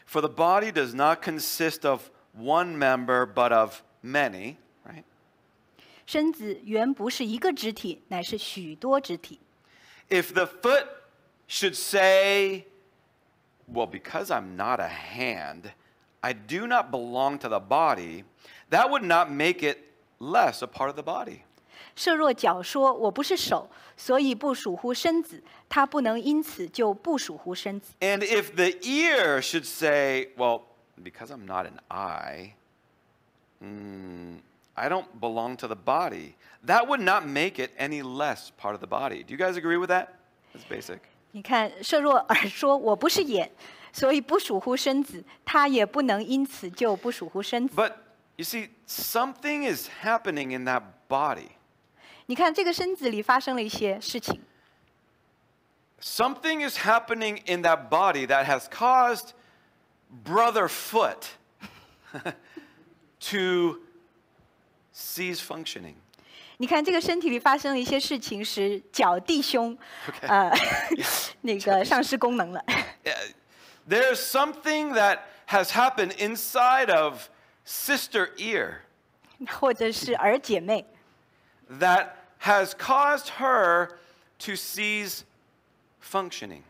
[0.07, 4.55] For the body does not consist of one member, but of many, right?
[6.05, 9.39] 身子原不是一个肢体，乃是许多肢体。
[10.09, 10.87] If the foot
[11.47, 12.65] should say,
[13.71, 15.71] Well, because I'm not a hand,
[16.21, 18.23] I do not belong to the body,
[18.71, 19.77] that would not make it
[20.19, 21.41] less a part of the body.
[21.95, 27.93] 设若脚说我不是手，所以不属乎身子，它不能因此就不属乎身子。
[27.99, 30.61] And if the ear should say, Well,
[31.01, 32.53] because I'm not an eye,
[33.61, 34.39] mm,
[34.75, 38.79] I don't belong to the body, that would not make it any less part of
[38.79, 39.23] the body.
[39.23, 40.09] Do you guys agree with that?
[40.53, 40.99] That's basic.
[41.31, 43.51] 你看，设若耳说我不是眼，
[43.91, 47.75] 所以不属乎身子，它也不能因此就不属乎身子。
[47.75, 47.93] But
[48.37, 51.49] you see, something is happening in that body.
[52.25, 54.41] 你看，这个身子里发生了一些事情，
[56.01, 59.33] Something is happening in that body that has caused
[60.23, 61.27] brother foot
[63.19, 63.81] to
[64.93, 65.95] cease functioning.
[66.57, 69.77] 你看这个身体里发生了一些事情，使脚弟兄，
[70.21, 70.51] 呃，
[71.41, 72.61] 那个丧失功能了。
[73.87, 77.29] There's something that has happened inside of
[77.65, 78.79] sister ear
[79.47, 80.85] 或者是儿姐妹，
[81.79, 82.09] that
[82.41, 83.91] has caused her
[84.39, 85.21] to cease
[86.03, 86.61] functioning.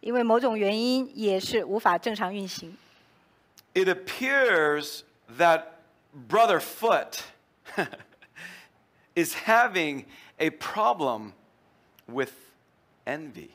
[0.00, 2.76] 因为某种原因也是无法正常运行。
[3.74, 5.02] It appears
[5.36, 5.64] that
[6.28, 7.18] brother foot
[9.14, 10.04] is having
[10.38, 11.32] a problem
[12.06, 12.32] with
[13.06, 13.50] envy.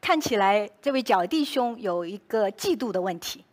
[0.00, 3.44] 看起来这位脚弟兄有一个嫉妒的问题。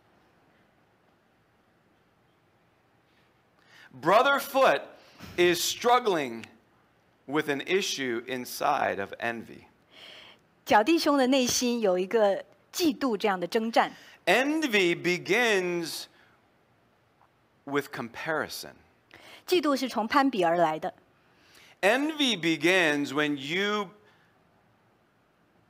[4.00, 4.82] Brother foot
[5.36, 6.44] is struggling
[7.26, 9.64] with an issue inside of envy.
[10.64, 13.92] 脚弟兄的内心有一个嫉妒这样的征战。
[14.26, 16.04] Envy begins
[17.64, 18.74] with comparison.
[19.46, 20.92] 嫉妒是从攀比而来的，
[21.80, 23.90] Envy begins when you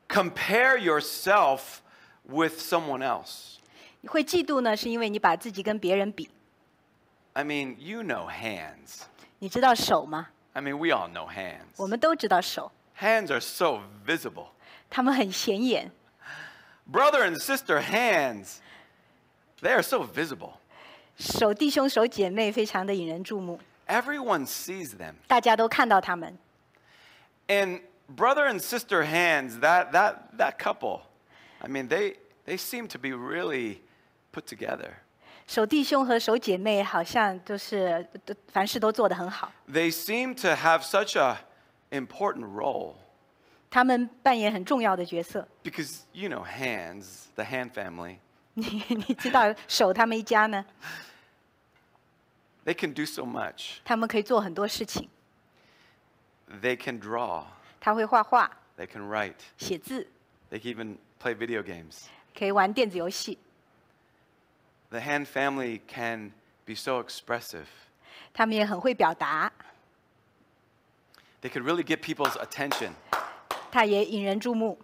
[0.09, 1.81] compare yourself
[2.25, 3.57] with someone else.
[4.01, 6.31] 你会嫉妒呢，是因为你把自己跟别人比。
[7.35, 9.03] I mean, you know hands.
[9.38, 10.29] 你知道手吗？
[10.55, 11.27] I mean, we all know
[11.77, 11.87] 我 hands.
[11.87, 14.49] 们都知道手， Hands are so visible.
[14.91, 15.93] 他们很显眼。
[16.91, 18.57] Brother and sister hands,
[19.61, 20.55] they are so visible.
[21.23, 25.14] 手弟兄、手姐妹非常的引人注目， Everyone sees them.
[25.27, 26.37] 大家都看到他们。
[27.49, 27.81] And
[28.14, 31.01] brother and sister hands, that, that, that couple,
[31.61, 33.81] I mean, they, they seem to be really
[34.33, 34.91] put together.
[35.47, 41.39] 手弟兄和手姐妹好像都是都凡事都做得很好， They seem to have such a
[41.91, 42.97] important role
[43.70, 45.49] 他们扮演很重要的角色。
[45.64, 48.16] because, you know, hands, the hand family,
[48.53, 50.62] 你你知道手他们一家呢，
[52.64, 53.79] they can do so much.
[53.85, 55.09] 他们可以做很多事情。
[56.62, 57.45] They can draw,
[57.81, 60.07] 他会画画、 they can write, 写字，
[60.51, 62.05] they can even play video games.
[62.37, 63.39] 可以玩电子游戏。
[64.91, 66.33] The hand family can
[66.64, 67.66] be so expressive.
[68.33, 69.53] 他们也很会表达，
[71.43, 72.93] They could really get people's attention.
[73.70, 74.79] 他也引人注目。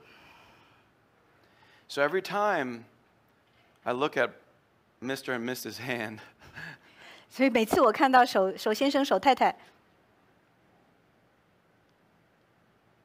[1.88, 2.84] So every time
[3.84, 4.32] I look at
[5.00, 5.34] Mr.
[5.34, 5.78] and Mrs.
[5.78, 6.18] Hand,
[7.28, 9.56] 所以每次我看到手手先生、手太太，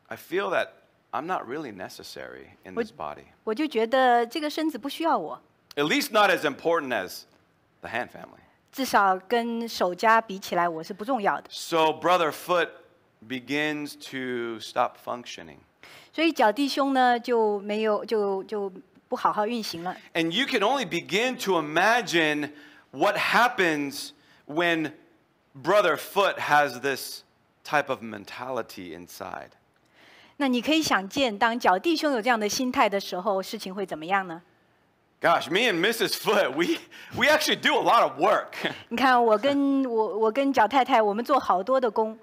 [0.07, 0.69] I feel that
[1.11, 3.25] I'm not really necessary in this body.
[3.43, 5.41] 我就觉得这个身子不需要我，
[5.75, 7.23] At least not as important as
[7.81, 8.41] the hand family.
[8.71, 11.45] 至少跟手家比起来，我是不重要的。
[11.49, 12.69] So brother foot
[13.27, 15.57] begins to stop functioning.
[16.13, 18.71] 所以脚弟兄呢就没有就就
[19.07, 19.97] 不好好运行了。
[20.13, 22.51] And you can only begin to imagine
[22.93, 24.13] what happens
[24.45, 24.93] when
[25.53, 27.23] brother foot has this
[27.63, 29.51] type of mentality inside.
[30.37, 34.41] 那你可以想见，当脚弟兄有这样的心态的时候，事情会怎么样呢？
[35.21, 36.13] Gosh, me and Mrs.
[36.15, 36.79] Foot, we,
[37.17, 38.53] we actually do a lot of work.
[38.87, 42.17] 你看，我跟我我跟脚太太，我们做好多的工，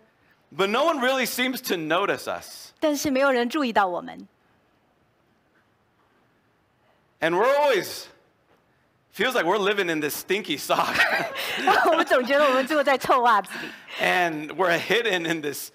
[0.57, 2.73] But no one really seems to notice us.
[2.81, 4.27] 但是没有人注意到我们。
[7.21, 8.05] And we're always,
[9.12, 10.95] feels like we're living in this stinky sock.
[11.87, 15.71] 我们总觉得我们坐在臭袜子里， and we're hidden in this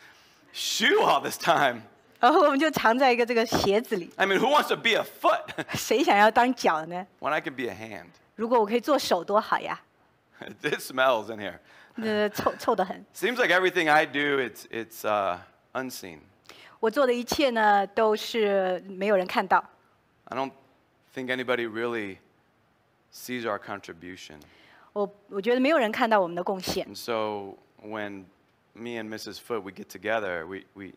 [0.54, 1.82] shoe all this time.
[2.20, 4.12] 然后我们就藏在一个这个鞋子里。
[4.16, 5.42] I mean, who wants to be a foot
[5.76, 7.08] 谁想要当脚呢？
[7.20, 8.08] when I can be a hand?
[8.36, 9.80] 如果我可以做手多好呀！
[10.62, 11.58] it smells in here.
[11.96, 13.04] 呃，臭臭得很。
[13.16, 15.38] Seems like everything I do, it's, it's uh,
[15.74, 16.20] unseen.
[16.80, 19.64] 我做的一切呢，都是没有人看到。
[20.26, 20.52] I don't
[21.14, 22.18] think anybody really
[23.16, 24.36] sees our contribution.
[24.94, 26.86] 我我觉得没有人看到我们的贡献。
[26.86, 28.26] And so when
[28.74, 29.40] me and Mrs.
[29.40, 30.94] Foot, we get together, we, we,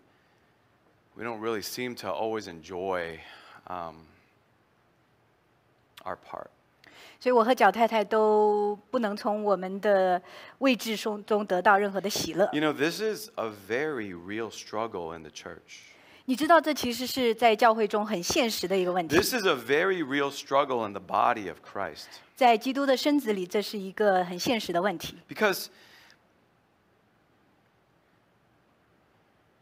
[1.17, 3.21] we don't really seem to always enjoy
[3.69, 4.07] um,
[6.05, 6.51] our part.
[7.21, 10.21] 所以我和脚太太都不能从我们的
[10.59, 12.49] 位置中中得到任何的喜乐。
[12.53, 15.95] You know, this is a very real struggle in the church.
[16.29, 19.15] 你知道，这其实是在教会中很现实的一个问题。
[19.15, 22.07] This is a very real struggle in the body of Christ.
[22.35, 25.19] 在基督的身子里，这是一个很现实的问题。
[25.29, 25.67] Because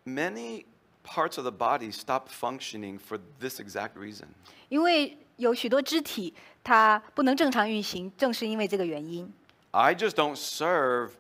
[0.05, 0.65] many
[1.05, 4.27] parts of the body stop functioning for this exact reason.
[4.69, 9.33] 因为有许多肢体它不能正常运行，正是因为这个原因。
[9.73, 11.11] I just don't serve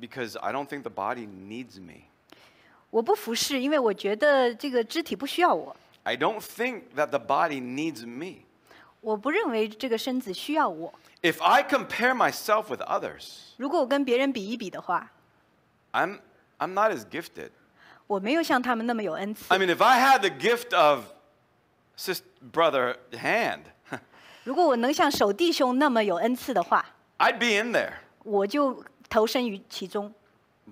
[0.00, 2.04] because I don't think the body needs me.
[2.92, 5.76] 我不服侍，因为我觉得这个肢体不需要我。
[6.04, 8.44] I don't think that the body needs me.
[9.00, 10.92] 我不认为这个身子需要我。
[11.22, 15.10] If I compare myself with others, 如果我跟别人比一比的话，
[15.92, 16.20] I'm,
[16.58, 17.50] I'm not as gifted.
[18.06, 21.04] 我没有像他们那么有恩赐 I。mean, if I had the gift of
[21.96, 22.20] sis,
[22.52, 23.64] brother hand,
[24.44, 26.86] 如果我能像手弟兄那么有恩赐的话，
[27.18, 27.92] I'd be in there.
[28.22, 30.14] 我就投身于其中。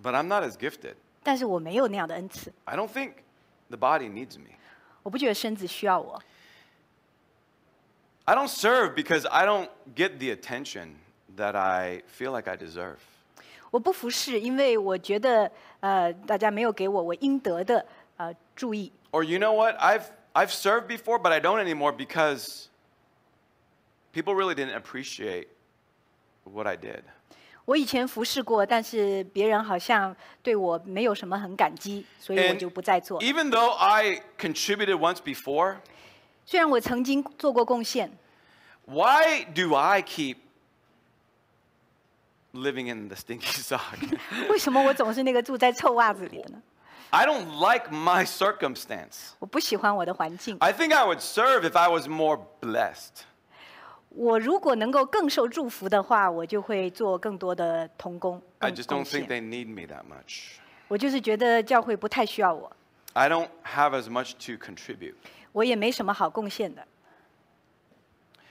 [0.02, 0.94] But I'm not as gifted.
[1.22, 3.14] 但是我没有那样的恩赐， I don't think
[3.68, 4.50] the body needs me.
[5.02, 6.22] 我不觉得身子需要我。
[8.24, 10.96] I don't serve because I don't get the attention
[11.36, 12.96] that I feel like I deserve.
[13.70, 17.84] 我不服侍，因为我觉得呃，大家没有给我我应得的
[18.16, 18.92] 呃注意。
[19.12, 19.76] Or you know what?
[19.78, 22.68] I've I've served before, but I don't anymore because
[24.12, 25.48] people really didn't appreciate
[26.44, 27.02] what I did.
[27.70, 33.20] 我以前服侍过，但是别人好像对我没有什么很感激，所以我 And 就不再做。
[33.20, 35.78] even though I contributed once before,
[36.44, 38.16] 虽然我曾经做过贡献，
[38.84, 40.36] why do I keep
[42.52, 44.16] living in the stinky sock?
[44.48, 46.62] 为什么我总是那个住在臭袜子里的呢？
[47.10, 49.30] I don't like my circumstance.
[49.40, 50.56] 我不喜欢我的环境。
[50.60, 53.24] I think I would serve if I was more blessed.
[54.10, 59.28] 我如果能够更受祝福的话，我就会做更多的童工、 I 更 just 贡 don't think 献。
[59.28, 60.56] they need me that much.
[60.88, 62.70] 我就是觉得教会不太需要我，
[63.12, 65.14] I don't have as much to contribute.
[65.52, 66.86] 我也没什么好贡献的。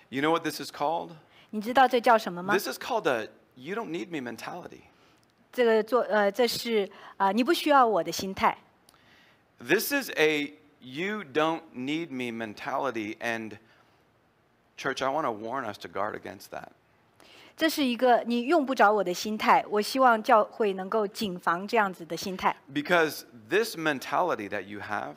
[0.09, 1.11] You know what this is called?
[1.49, 2.53] 你知道这叫什么吗？
[2.53, 4.81] This is called a you don't need me mentality.
[5.51, 8.57] 这个做呃，这是啊、你不需要我的心态。
[9.59, 13.17] This is a you don't need me mentality.
[13.19, 13.57] And,
[14.79, 16.69] church, I want to warn us to guard against that.
[17.57, 19.63] 这是一个你用不着我的心态。
[19.69, 25.15] 我希望教会能够谨防这样子的心态， Because this mentality that you have,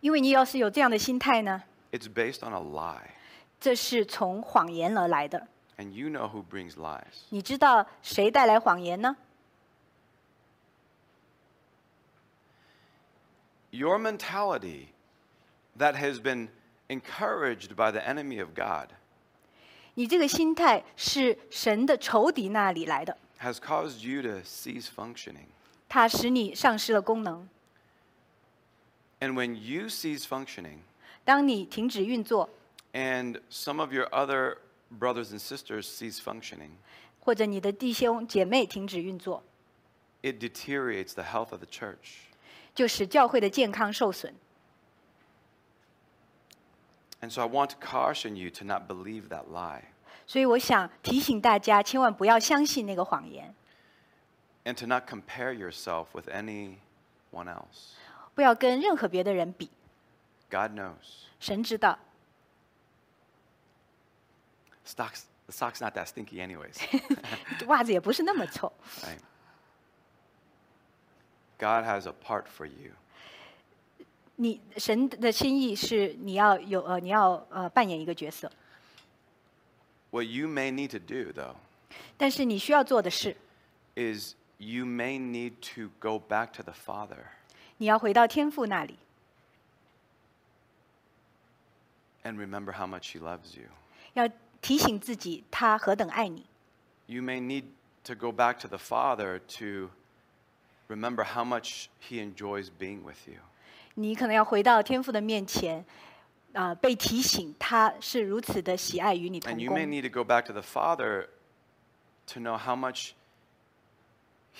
[0.00, 1.62] 因为你要是有这样的心态呢，
[1.92, 3.10] it's based on a lie.
[3.60, 5.46] 这是从谎言而来的。
[5.78, 7.02] And you know who brings lies.
[7.28, 9.16] 你知道谁带来谎言呢？
[13.70, 14.86] Your mentality
[15.78, 16.48] that has been
[16.90, 18.90] encouraged by the enemy of God
[19.94, 25.46] 你这个心态是神的仇敌那里来的， has caused you to cease functioning.
[25.88, 27.48] 它使你丧失了功能。
[29.20, 30.80] And when you cease functioning,
[31.24, 32.50] 当你停止运作，
[32.92, 34.58] and some of your other
[34.90, 36.72] brothers and sisters cease functioning,
[37.20, 39.42] 或者你的弟兄姐妹停止运作，
[40.22, 42.26] it deteriorates the health of the church.
[42.74, 44.34] 就使教会的健康受损。
[47.20, 49.82] And so I want to caution you to not believe that lie
[50.26, 53.54] 所以我想提醒大家，千万不要相信那个谎言，
[54.64, 57.94] and to not compare yourself with anyone else.
[58.34, 59.70] 不要跟任何别的人比。
[60.50, 61.26] God knows.
[61.40, 61.98] 神知道，
[64.86, 66.76] Socks, the sock's not that stinky, anyways.
[67.66, 68.72] 袜子也不是那么臭。
[69.02, 69.18] right?
[71.58, 72.92] God has a part for you.
[74.40, 78.50] 你神的心意是你要有呃，你要呃扮演一个角色。
[80.10, 81.56] What you may need to do, though,
[82.16, 83.36] 但是你需要做的是，
[83.94, 87.24] is you may need to go back to the Father
[87.78, 88.96] 你要回到天父那里，
[92.24, 93.68] and remember how much He loves you.
[94.14, 94.28] 要
[94.62, 96.46] 提醒自己他何等爱你。
[97.06, 97.64] You may need
[98.04, 99.90] to go back to the Father to
[100.88, 103.40] remember how much He enjoys being with you.
[103.95, 105.83] 你可能要回到天父的面前，
[106.53, 109.89] 啊、被提醒他是如此的喜爱与你同 And you may 工。
[109.89, 111.27] need to go back to the Father
[112.27, 113.11] to know how much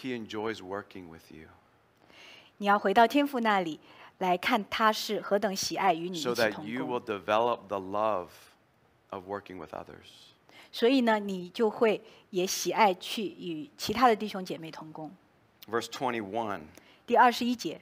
[0.02, 1.48] He enjoys working with you
[2.58, 3.80] 你要回到天父那里
[4.20, 7.04] 来看他是何等喜爱与你一 so 起 that 同 you 工 will。
[7.04, 8.30] develop the love
[9.10, 10.32] of working with others.
[10.72, 15.12] 所以呢，你就会也喜爱去与其他的弟兄姐妹同工。
[15.70, 16.62] Verse 21.
[17.06, 17.82] 第二十一节，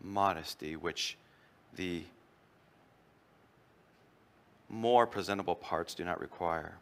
[0.00, 1.14] modesty, which
[1.76, 2.02] the
[4.68, 6.72] more presentable parts do not require.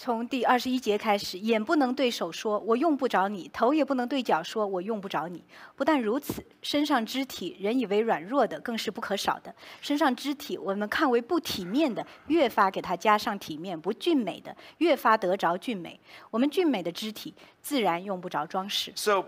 [0.00, 5.42] 从第二十一节开始，眼不能对手说“我用不着你”，头也不能对脚说“我用不着你”。
[5.74, 9.52] 不但如此，身上肢体人以为软弱的，更是不可少的。
[9.80, 15.98] 身上肢体我们看为不体面的，越发给它加上体面；不俊美的，越发得着俊美。
[16.30, 18.92] 我们俊美的肢体，自然用不着装饰。
[18.94, 19.24] So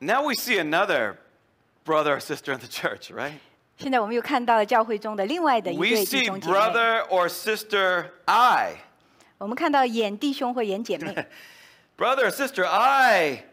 [0.00, 1.18] now we see another
[1.84, 3.40] brother or sister in the church, right?
[3.80, 3.90] We
[6.04, 8.80] see brother or sister eye.
[11.96, 13.44] brother or sister eye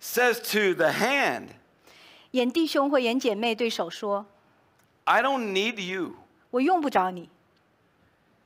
[0.00, 1.54] says to the hand,
[2.32, 4.24] 眼弟兄或眼姐妹对手说
[5.04, 6.14] I don't need you.：“
[6.50, 7.28] 我用不着你。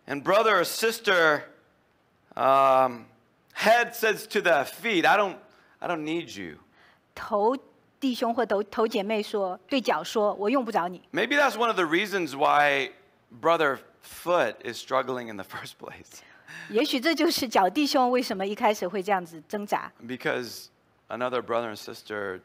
[0.06, 1.42] And brother or sister
[2.36, 3.06] um,
[3.54, 5.36] head says to the feet, I don't,
[5.80, 6.58] I don't need you.
[7.15, 7.57] 头
[7.99, 11.01] 弟兄或头头姐妹说，对脚说：“我用不着你。
[11.11, 12.91] Maybe that's one of the reasons why
[13.41, 16.21] brother foot is struggling in the first place.
[16.69, 20.67] ”也许这就是脚弟兄为什么一开始会这样子挣扎， Because
[21.07, 22.41] another brother and sister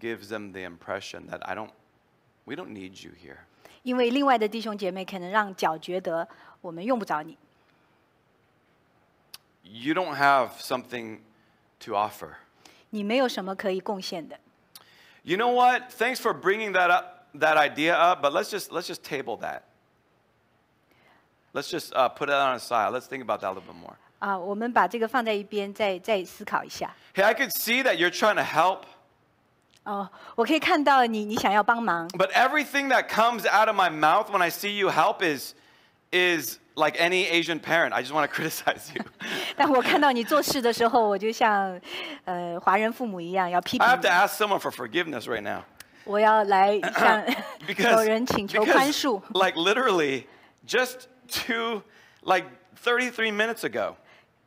[0.00, 1.70] gives them the impression that I don't,
[2.44, 3.38] we don't need you here.
[3.82, 6.28] 因为另外的弟兄姐妹可能让脚觉得
[6.60, 7.36] 我们用不着你，
[9.62, 11.20] You don't have something
[11.80, 12.36] to offer.
[12.92, 14.38] 你没有什么可以贡献的。
[15.22, 15.90] You know what?
[15.90, 18.22] Thanks for bringing that up, that idea up.
[18.22, 19.62] But let's just let's just table that.
[21.52, 22.92] Let's just uh, put it on a side.
[22.92, 23.96] Let's think about that a little bit more.
[24.20, 26.94] 啊，我们把这个放在一边，再再思考一下。
[27.14, 28.82] Hey, I could see that you're trying to help,
[29.84, 35.54] 哦，我可以看到你，你想要帮忙， but everything that comes out of my mouth when I see you help is
[36.10, 37.92] is like any Asian parent.
[37.92, 39.02] I just want to criticize you.
[39.56, 41.80] 但我看到你做事的时候，我就像
[42.24, 44.14] 呃华人父母一样，要批 I 评 have to 你。
[44.14, 45.62] ask someone for forgiveness right now
[46.04, 47.34] 我 要来向有
[47.66, 49.20] because 人请求宽 because 恕。
[49.34, 50.24] like literally
[50.66, 51.82] just two
[52.22, 52.46] like
[52.82, 53.94] 33 minutes ago.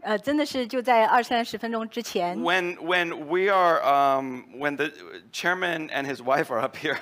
[0.04, 4.90] 呃，真的是就在二三十分钟之前， when when we are um, when the
[5.32, 6.98] chairman and his wife are up here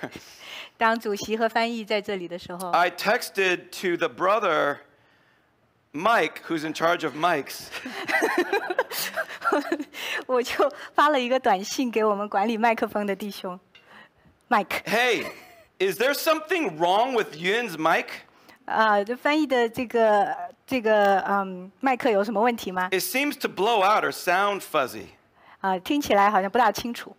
[0.78, 4.80] 当主席和翻译在这里的时候， i texted to the brother
[5.94, 7.68] mike who's in charge of mics
[10.28, 13.60] 我就发了一个短信给我们管理麦克风的弟兄，
[14.48, 15.26] Mike， hey
[15.80, 18.06] is there something wrong with yun's mic
[18.66, 22.90] 啊、这翻译的这个这个嗯麦克有什么问题吗？
[22.92, 25.08] it seems to blow out or sound fuzzy
[25.62, 27.18] 啊、听起来好像不大清楚。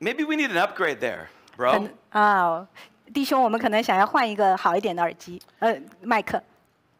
[0.00, 2.66] maybe we need an upgrade there 可 bro 能啊、
[3.12, 6.42] 弟兄，我们可能想要换一个好一点的耳机，呃，麦克。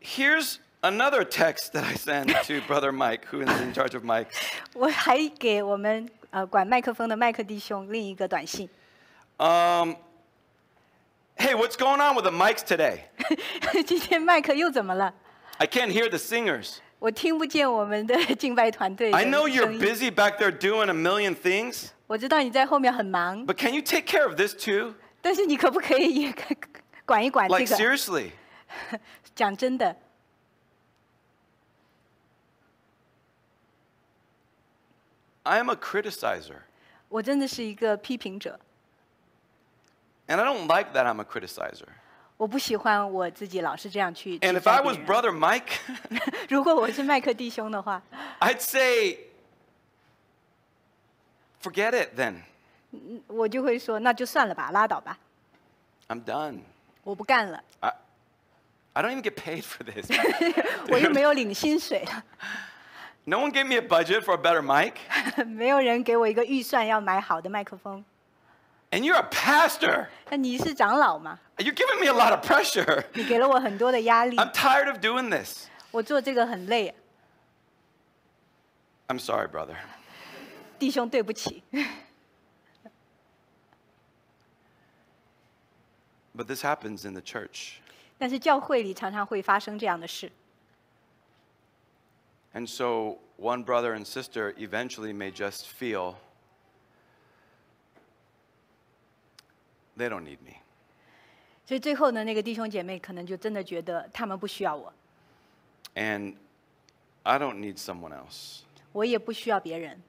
[0.02, 4.26] here's another text that i sent to brother mike who is in charge of mics
[4.74, 8.68] 我还给我们呃管麦克风的麦克弟兄另一个短信，
[9.38, 9.94] um,
[11.36, 13.00] hey what's going on with the mics today
[13.84, 15.12] 今天麦克又怎么了？
[15.58, 20.94] i can't hear the singers 我听不见我们的敬拜团队的 I know you're 声音 busy back there doing a
[20.94, 24.94] million things, 我知道你在后面很忙， but can you take care of this too?
[25.20, 26.34] 但是你可不可以也
[27.04, 27.76] 管一管这 Like 个？
[27.76, 28.30] seriously.
[29.34, 29.94] 讲真的，
[35.44, 36.56] I am a criticizer.
[37.08, 38.58] 我真的是一个批评者。
[40.26, 41.86] And I don't like that I'm a criticizer.
[42.36, 45.78] 我不喜欢我自己老是这样去 And 指 if 责 I 别 was 人 Brother Mike,
[46.48, 48.00] 如 果我是麦克弟兄的话，
[48.40, 49.18] I'd say,
[51.62, 52.42] forget it then.
[53.26, 55.18] 我就会说那就算了吧，拉倒吧，
[56.08, 56.60] I'm done.
[57.02, 57.92] 我不干了， I,
[58.92, 60.06] I don't even get paid for this.
[60.90, 62.24] 我又没有领薪水了，
[63.24, 64.94] no one gave me a budget for a better mic.
[65.44, 68.04] 没有人给我一个预算要买好的麦克风。
[68.90, 70.06] And you're a pastor.
[70.30, 71.38] 那你是长老嘛？
[71.58, 73.04] You're giving me a lot of pressure.
[73.12, 75.66] 你给了我很多的压力， I'm tired of doing this.
[75.90, 76.94] 我做这个很累，
[79.08, 79.76] I'm sorry, brother.
[80.78, 81.62] 弟兄对不起。
[86.34, 87.80] But this happens in the church.
[88.16, 90.30] 但是教会里常常会发生这样的事，
[92.54, 96.16] And so one brother and sister eventually may just feel
[99.96, 100.56] they don't need me.
[101.66, 104.92] 所以最后呢，那个弟兄姐妹可能就真的觉得他们不需要我，
[105.94, 106.36] And
[107.24, 108.60] I don't need someone else.
[108.92, 110.02] 我也不需要别人。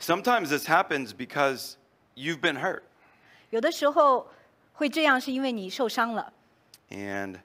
[0.00, 1.74] Sometimes this happens because
[2.14, 2.82] you've been hurt.
[3.50, 4.28] 有的时候
[4.72, 6.32] 会这样，是因为你受伤了。
[6.90, 7.40] And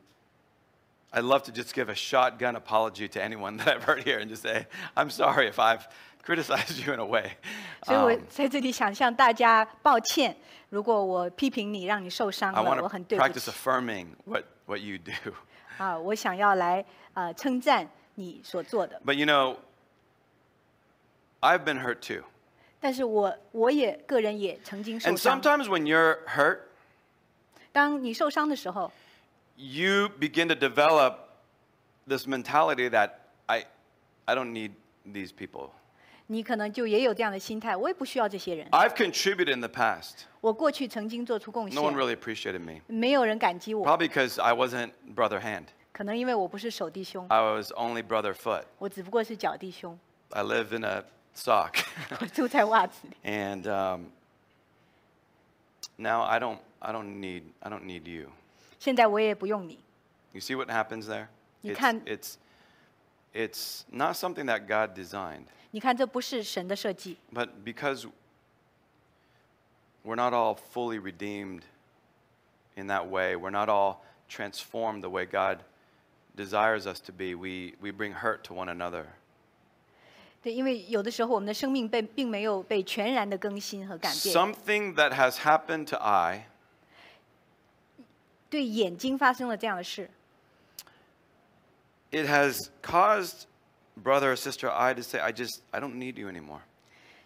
[1.13, 4.29] I'd love to just give a shotgun apology to anyone that I've hurt here and
[4.29, 4.65] just say,
[4.95, 5.87] I'm sorry if I've
[6.23, 7.31] criticized you in a way.
[7.83, 10.35] 所以我 Um, 在这里想向大家抱歉，
[10.69, 15.11] 如果我批评你，让你受伤 I 了， want 我 to 很对不 practice 起 affirming what, what you do.
[15.77, 15.97] 啊！
[15.97, 19.57] 我想要来呃称赞你所做的， But you know,
[21.41, 22.23] I've been hurt too.
[22.79, 25.41] 但是我我也个人也曾经受 And 伤。
[25.41, 26.59] sometimes when you're hurt,
[27.73, 28.91] 当你受伤的时候，
[29.57, 31.15] you begin to develop
[32.07, 33.11] this mentality that
[33.47, 33.65] I,
[34.25, 34.71] I don't need
[35.05, 35.71] these people.
[36.27, 38.65] 你可能就也有这样的心态，我也不需要这些人。
[38.69, 40.23] I've contributed in the past.
[40.39, 42.81] 我过去曾经做出贡 No one 献， really appreciated me.
[42.87, 45.65] 没有人感激我， Probably because I wasn't brother hand.
[45.91, 48.63] 可能因为我不是手弟兄， I was only brother foot.
[48.77, 49.99] 我只不过是脚弟兄，
[50.29, 51.03] I live in a
[51.35, 51.83] sock.
[52.21, 53.29] 我住在袜子里。
[53.29, 54.05] and um,
[55.97, 58.29] now I don't, I don't need, I don't need you.
[58.78, 59.78] 现在我也不用你。
[60.32, 61.28] You see what happens there?
[61.62, 62.36] It's, it's,
[63.32, 68.06] it's not something that God designed, 你看，这不是神的设计，but because
[70.04, 71.62] we're not all fully redeemed
[72.76, 73.96] in that way, we're not all
[74.28, 75.58] transformed the way God
[76.36, 79.06] desires us to be, we, we bring hurt to one another.
[80.42, 84.34] 对，因为有的时候我们的生命被并没有被全然的更新和改变。
[84.34, 86.44] Something that has happened to eye
[88.48, 90.08] 对眼睛发生了这样的事。
[92.12, 93.46] It has caused
[94.02, 96.60] brother or sister eye to say, I just, I don't need you anymore.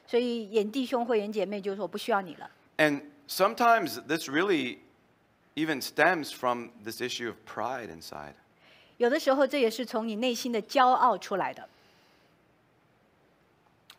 [0.07, 2.51] 所以眼弟兄或眼姐妹就说我不需要你了。
[2.79, 4.79] And sometimes this really
[5.55, 8.35] even stems from this issue of pride inside.
[8.97, 11.68] 有的时候这也是从你内心的骄傲出来的。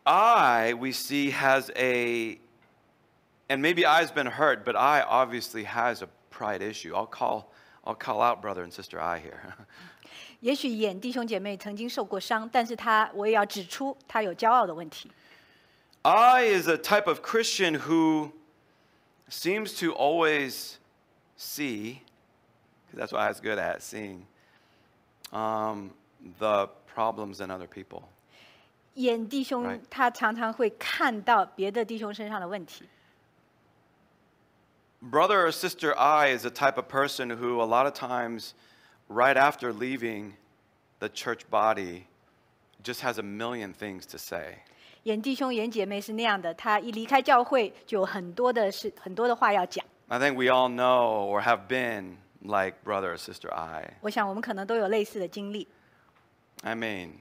[0.04, 2.38] eye, we see, has a,
[3.48, 6.08] and maybe eye's been hurt, but eye obviously has a
[6.42, 6.92] pride issue.
[6.94, 7.52] I'll call,
[7.84, 9.40] I'll call out brother and sister eye here.
[10.40, 15.08] 也许演弟兄姐妹曾经受过伤，但是他我也要指出他有骄傲的问题。
[16.02, 18.32] eye is a type of Christian who
[19.30, 20.78] seems to always
[21.38, 22.00] see,
[22.90, 24.26] because that's what I was good at, seeing
[25.30, 25.90] um,
[26.40, 28.02] the problems in other people.
[28.94, 29.80] 眼弟兄
[35.02, 38.54] brother or sister eye is the type of person who, a lot of times,
[39.08, 40.34] right after leaving
[41.00, 42.06] the church body,
[42.82, 44.58] just has a million things to say.
[45.02, 49.84] 严弟兄、严姐妹是那样的，他一离开教会就有很多的事、很多的话要讲。
[50.08, 53.90] I think we all know or have been like brother or sister eye.
[54.00, 55.66] 我想我们可能都有类似的经历。
[56.62, 57.14] I mean,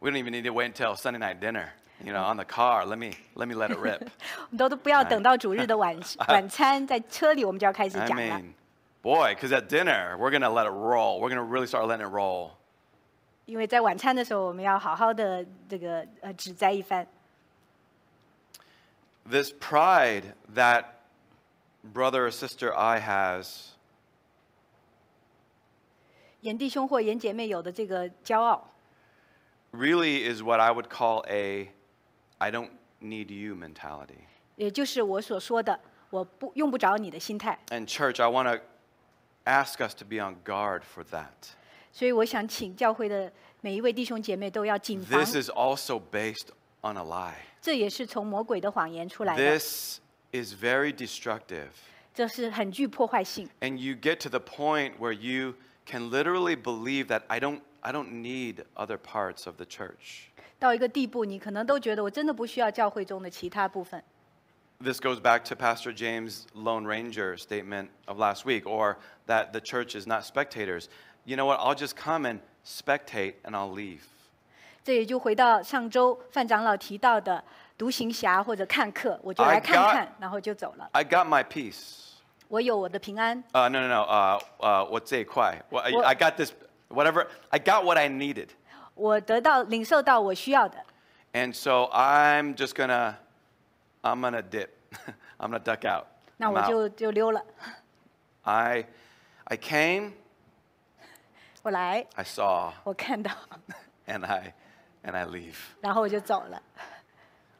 [0.00, 1.70] we don't even need to wait until Sunday night dinner
[2.04, 2.84] you know, on the car.
[2.86, 4.02] Let me let me let it rip.
[4.46, 5.98] 我们都都不要等到主日的晚
[6.28, 8.22] 晚餐，在车里我们就要开始 I 讲了。
[8.22, 8.52] mean,
[9.02, 11.20] boy, because at dinner we're gonna let it roll.
[11.20, 12.50] We're gonna really start letting it roll.
[13.46, 17.06] 因为在晚餐的时候，我们要好好的这个呃指摘一番。
[19.28, 20.84] This pride that
[21.84, 23.70] brother or sister eye has,
[26.40, 28.68] 严弟兄或严姐妹有的这个骄傲
[29.72, 31.70] ，really is what I would call a
[32.41, 32.69] I don't
[33.01, 34.25] need you mentality.
[34.55, 37.59] 也就是我所说的我不用不着你的心态。
[37.69, 38.63] And church, I want to
[39.45, 41.53] ask us to be on guard for that.
[41.91, 46.49] 所以我想请教会的每一位弟兄姐妹都要谨防， This is also based
[46.81, 47.35] on a lie.
[47.61, 49.43] 这也是从魔鬼的谎言出来的。
[49.43, 49.99] This
[50.31, 51.69] is very destructive.
[52.13, 53.49] 这是很具破坏性。
[53.61, 55.55] And you get to the point where you
[55.85, 60.29] can literally believe that I don't, I don't need other parts of the church.
[60.59, 64.03] 到一个地步，你可能都觉得我真的不需要教会中的其他部分。
[64.79, 68.97] This goes back to Pastor James' Lone Ranger statement of last week, or
[69.27, 70.85] that the church is not spectators.
[71.25, 71.59] You know what?
[71.59, 74.01] I'll just come and spectate and I'll leave.
[74.83, 77.43] 这也就回到上周范长老提到的
[77.77, 80.89] 独行侠或者看客，我就 I 来看 got- 看，然后就走了。
[80.93, 82.05] I got my peace.
[82.47, 84.03] 我有我的平安， Uh, no, no, no.
[84.03, 85.27] Uh, uh, what's it?
[85.27, 86.53] Well, I, Well- I got this,
[86.91, 87.27] whatever.
[87.49, 88.49] I got what I needed.
[88.95, 90.83] 我得到领受到我需要的，
[91.33, 93.15] And so I'm just gonna,
[94.01, 94.69] I'm gonna dip.
[95.37, 96.07] I'm gonna duck out.
[96.37, 96.67] 那 I'm 我 out.
[96.69, 97.43] 就就溜了。
[98.43, 98.85] I,
[99.43, 100.13] I came,
[101.61, 103.31] 我来， I saw, 我看到，
[104.07, 104.53] and I,
[105.03, 105.55] and I leave.
[105.81, 106.61] 然后我就走了。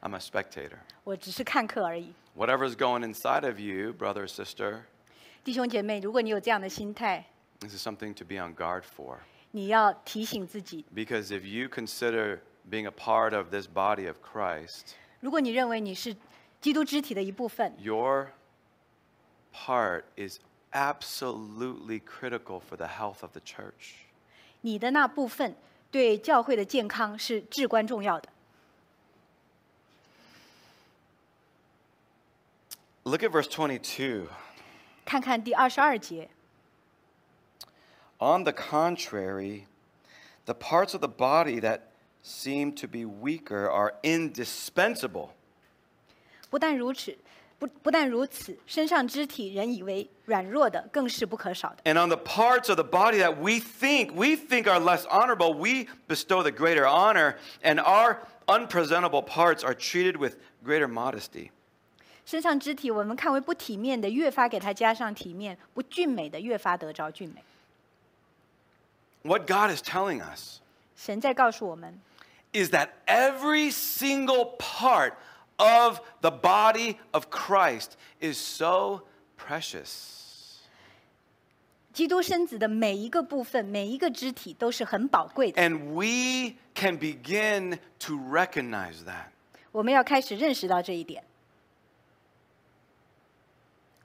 [0.00, 0.78] I'm a spectator.
[1.04, 2.14] 我只是看客而已。
[2.36, 4.82] Whatever's going inside of you, brother or sister,
[5.44, 7.24] 弟兄姐妹，如果你有这样的心态，
[7.62, 9.18] this is something to be on guard for.
[9.52, 12.40] 你要提醒自己， Because if you consider
[12.70, 16.14] being a part of this body of Christ, 如果你认为你是
[16.60, 18.32] 基督肢体的一部分， your
[19.54, 20.38] part is
[20.72, 23.94] absolutely critical for the health of the church.
[24.60, 25.56] 你的那部分
[25.90, 28.28] 对教会的健康是至关重要的。
[33.04, 34.26] Look at verse 22.
[35.06, 36.28] 看看第二十二节，
[38.18, 39.66] On the contrary,
[40.44, 41.80] the parts of the body that
[42.22, 45.30] seem to be weaker are indispensable.
[46.50, 47.16] 不但如此，
[47.58, 51.82] 不不但如此，身上肢体人以为软弱的，更是不可少的。
[51.84, 55.54] And on the parts of the body that we think we think are less honorable,
[55.54, 61.50] we bestow the greater honor, and our unpresentable parts are treated with greater modesty.
[62.24, 67.42] 身上肢体我们看为不体面的，越发给它加上体面；不俊美的，越发得着俊美。
[69.22, 70.60] What God is telling us
[70.96, 71.98] 神在告诉我们，
[72.52, 75.14] is that every single part
[75.56, 79.02] of the body of Christ is so
[79.36, 80.16] precious.
[81.92, 85.60] 基督身子的每一个部分、每一个肢体都是很宝贵的。
[85.60, 89.26] And we can begin to recognize that.
[89.72, 91.24] 我们要开始认识到这一点，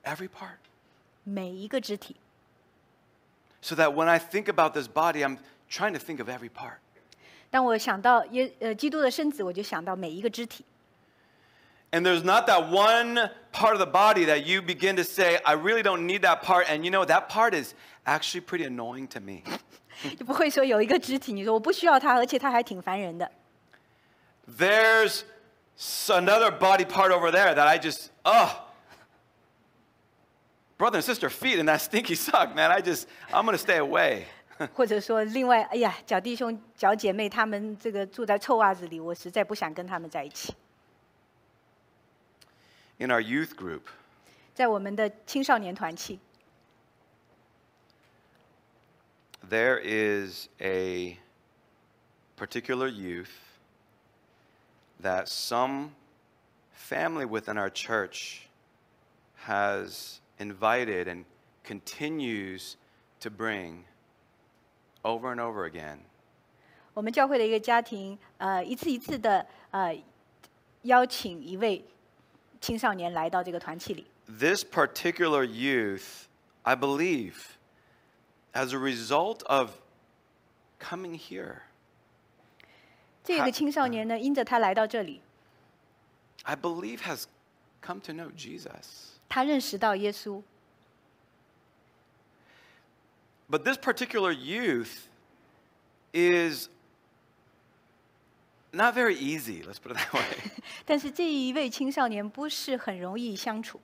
[0.04, 0.58] Every part.
[1.24, 2.16] 每一个肢体。
[3.62, 5.38] So that when I think about this body, I'm
[5.70, 6.80] trying to think of every part.
[7.50, 10.66] 当我想到耶呃基督的身子，我就想到每一个肢体。
[11.92, 15.56] And there's not that one part of the body that you begin to say, I
[15.56, 16.66] really don't need that part.
[16.68, 19.44] And you know, that part is actually pretty annoying to me.
[20.18, 23.32] 就不会说有一个肢体，你说我不需要它，而且它还挺烦人的。
[24.58, 25.22] There's
[25.78, 28.50] s- another body part over there that I just, oh,
[30.78, 32.72] brother and sister feet and that stinky sock, man.
[32.72, 34.26] I just, I'm going to stay away.
[34.76, 40.54] 或者说，另外，哎呀，小弟兄、小姐妹他们这个住在臭袜子里，我实在不想跟他们在一起。
[43.00, 43.82] In our youth group,
[44.54, 46.20] 在我们的青少年团契，
[49.50, 51.18] there is a
[52.38, 53.32] particular youth
[55.02, 55.90] that some
[56.74, 58.48] family within our church
[59.48, 61.26] has invited and
[61.64, 62.76] continues
[63.20, 63.86] to bring
[65.04, 66.00] over and over again.
[66.94, 69.98] 我们教会的一个家庭，呃，一次一次的呃
[70.84, 71.84] 邀请一位
[72.62, 74.06] 青少年来到这个团契里。
[74.28, 76.28] This particular youth,
[76.62, 77.58] I believe,
[78.54, 79.72] as a result of
[80.80, 81.64] coming here,
[83.24, 85.22] 他这个青少年呢，因着他来到这里，
[86.44, 87.26] I believe has
[87.82, 89.17] come to know Jesus.
[89.28, 90.42] 他认识到耶稣。
[93.50, 95.08] But this particular youth
[96.14, 96.70] is
[98.72, 100.52] not very easy, let's put it that way.
[100.86, 103.80] 但是这一位青少年不是很容易相处。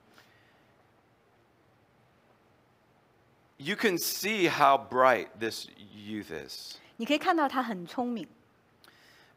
[3.60, 6.78] you can see how bright this youth is.
[6.96, 8.26] 你可以看到他很聪明，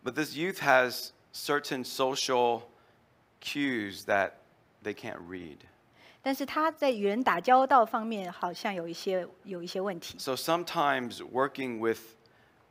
[0.04, 2.64] But this youth has certain social
[3.42, 4.32] cues that
[4.84, 5.58] they can't read.
[6.23, 10.19] 但是他在与人打交道方面好像有一些有一些问题。
[10.19, 12.01] So sometimes working with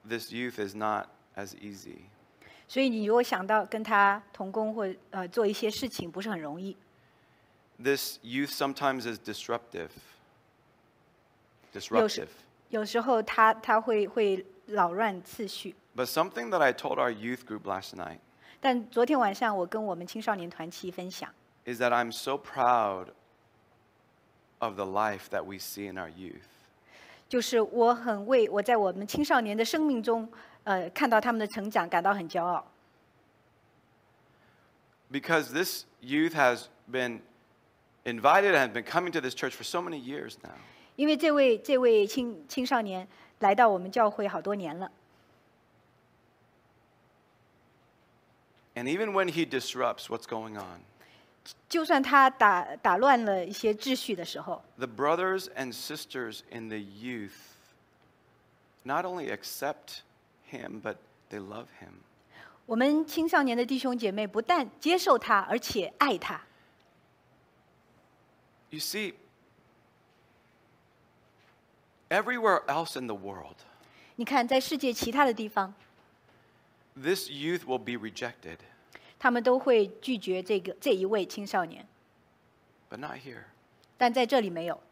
[0.07, 2.01] this youth is not as easy.
[2.67, 6.75] 所以你如果想到跟他同工或呃做一些事情，不是很容易。
[7.81, 9.89] This youth sometimes is disruptive.
[11.73, 12.09] 有 Disruptive.
[12.09, 12.27] 时
[12.69, 15.75] 有时候他他会会扰乱次序。
[15.95, 18.19] But something that I told our youth group last night
[18.59, 21.33] 但昨天晚上我跟我们青少年团契分享
[21.65, 23.07] ，is that I'm so proud
[24.58, 26.48] of the life that we see in our youth.
[27.28, 30.30] 就是我很为我在我们青少年的生命中，
[30.64, 32.64] 呃，看到他们的成长感到很骄傲。
[35.10, 37.20] Because this youth has been
[38.04, 40.52] invited and has been coming to this church for so many years now.
[40.96, 43.08] 因为这位这位青青少年
[43.40, 44.90] 来到我们教会好多年了，
[48.74, 50.80] And even when he disrupts what's going on,
[51.68, 57.32] 就算他打打乱了一些秩序的时候， the brothers and sisters in the youth
[58.84, 60.02] not only accept
[60.50, 60.96] him, but
[61.30, 62.02] they love him.
[62.66, 66.40] 我们青少年的弟兄姐妹不但接受他，而且爱他。
[68.70, 69.14] You see,
[72.08, 73.56] everywhere else in the world,
[74.16, 75.74] 你看，在世界其他的地方，
[76.94, 78.58] this youth will be rejected,
[79.18, 81.86] 他们都会拒绝这个这一位青少年，
[82.90, 83.44] but not here.
[83.96, 84.82] 但在这里没有。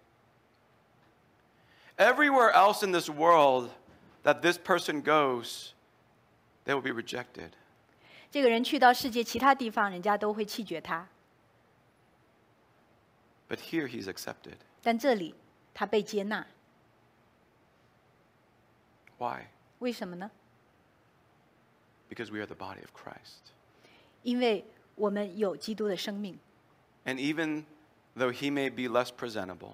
[1.96, 3.70] Everywhere else in this world
[4.22, 5.72] that this person goes,
[6.64, 7.50] they will be rejected.
[8.30, 11.08] 这个人去到世界其他地方，人家都会弃绝他，
[13.48, 14.58] But here he's accepted.
[14.82, 15.34] 但这里
[15.74, 16.46] 他被接纳，
[19.18, 19.48] Why?
[19.80, 20.30] 为什么呢？
[22.08, 23.52] Because we are the body of Christ.
[24.24, 24.64] 因为
[24.94, 26.38] 我们有基督的生命。
[27.04, 27.64] And even
[28.16, 29.72] though he may be less presentable,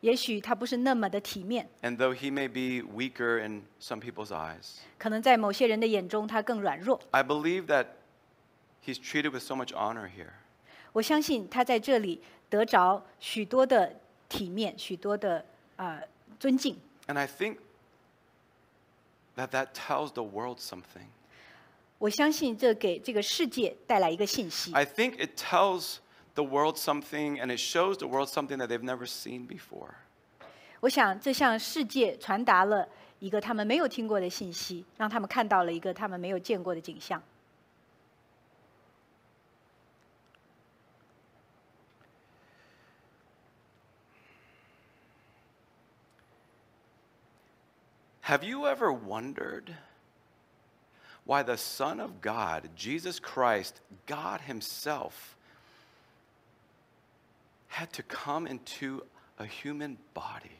[0.00, 6.98] 也许他不是那么的体面， and though he may be weaker in some people's eyes, 可能在某些人的眼中他更软弱。
[7.10, 7.86] I believe that
[8.84, 10.30] he's treated with so much honor here.
[10.92, 13.94] 我相信他在这里得着许多的
[14.28, 15.44] 体面，许多的
[15.76, 16.02] 呃
[16.38, 16.78] 尊敬。
[17.06, 17.58] And I think
[19.36, 21.08] that that tells the world something.
[21.98, 24.72] 我相信这给这个世界带来一个信息。
[24.72, 25.96] I think it tells
[26.34, 29.90] the world something and it shows the world something that they've never seen before.
[30.80, 32.88] 我想这向世界传达了
[33.18, 37.22] 一个他们没有听过的信息，让他们看到了一个他们没有见过的景象。
[48.22, 49.74] Have you ever wondered
[51.24, 53.74] why the Son of God, Jesus Christ,
[54.06, 55.36] God Himself,
[57.68, 59.04] had to come into
[59.38, 60.58] a human body?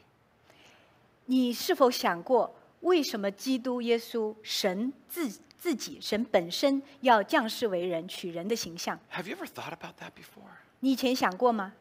[1.25, 8.99] 你是否想过，为什么基督耶稣神自自己神本身要降世为人，取人的形象？
[9.11, 10.49] Have you ever thought about that before?
[10.79, 11.73] 你以前想过吗？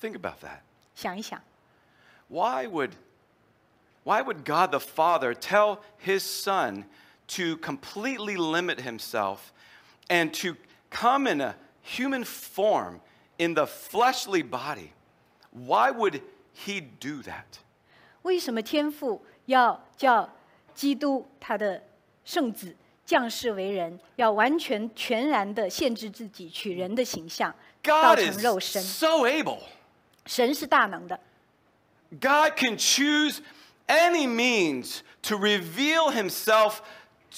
[0.00, 0.60] Think about that.
[0.94, 1.42] 想一想，
[2.28, 2.92] Why would,
[4.04, 6.84] why would God the Father tell his Son
[7.28, 9.52] to completely limit himself
[10.08, 10.56] and to
[10.90, 13.00] come in a human form
[13.38, 14.92] in the fleshly body?
[15.52, 16.22] Why would
[16.52, 17.60] he do that?
[18.22, 20.28] 为什么天父要叫
[20.74, 21.82] 基督他的
[22.24, 27.52] 圣子降世为人，要完全全然的限制自己，取人的形象，
[27.82, 28.82] 造 God 成肉 is 身？
[28.82, 29.58] so able.
[30.26, 31.18] 神是大能的，
[32.20, 33.38] God can choose
[33.86, 36.80] any means to reveal himself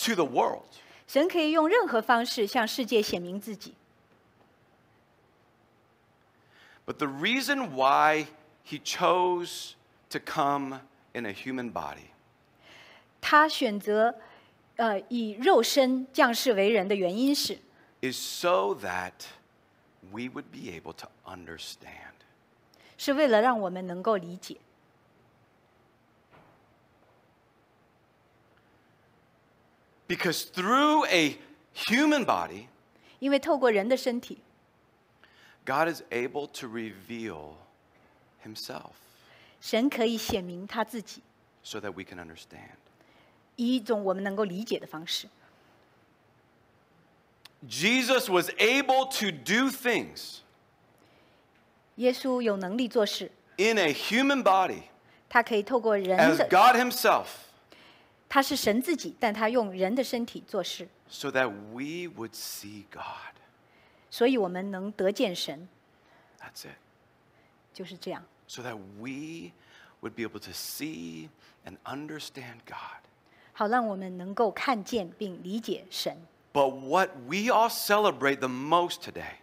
[0.05, 0.66] to the world.
[1.07, 3.74] 神可以用任何方式向世界显明自己。
[6.86, 8.26] But the reason why
[8.66, 9.74] he chose
[10.11, 10.80] to come
[11.12, 12.11] in a human body
[13.20, 14.14] 他选择，
[14.76, 17.59] 呃，以肉身降世为人的原因是，
[18.01, 19.12] is so that
[20.11, 22.14] we would be able to understand.
[22.99, 24.57] 是为了让我们能够理解。
[30.07, 31.38] Because through a
[31.74, 32.66] human body,
[33.18, 34.38] 因为透过人的身体，
[35.64, 37.55] God is able to reveal
[38.45, 38.93] himself
[39.61, 41.22] 神可以显明他自己，
[41.62, 42.76] so that we can understand.
[43.57, 45.28] 以一种我们能够理解的方式。
[47.68, 50.38] Jesus was able to do things
[51.97, 54.82] 耶稣有能力做事， in a human body
[55.28, 57.26] 他可以透过人 as 的， God himself
[58.28, 63.34] 他是神自己，但他用人的身体做事， so that we would see God.
[64.11, 65.68] 所以我们能得见神，
[66.40, 66.76] That's it.
[67.74, 68.24] 就是这样。
[68.49, 69.53] So that we
[70.01, 71.28] would be able to see
[71.64, 73.03] and understand God.
[73.53, 76.16] 好，让我们能够看见并理解神。
[76.53, 79.36] But what we all celebrate the most today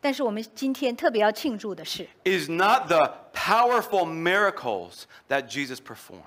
[0.00, 6.22] 但是我们今天特别要庆祝的是， is not the powerful miracles that Jesus performed,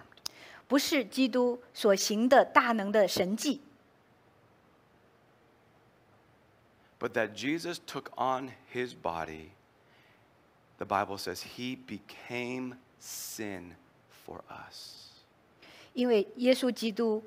[0.73, 3.61] 不是基督所行的大能的神迹
[6.99, 9.51] ，but that Jesus took on his body
[10.79, 13.75] the Bible says he became sin
[14.25, 15.11] for us.
[15.93, 17.23] 因为耶稣基督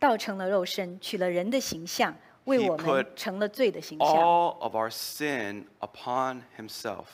[0.00, 2.12] 道成了肉身，取了人的形象，
[2.46, 4.08] 为我们成了罪的形象。
[4.08, 7.04] All of our sin upon himself.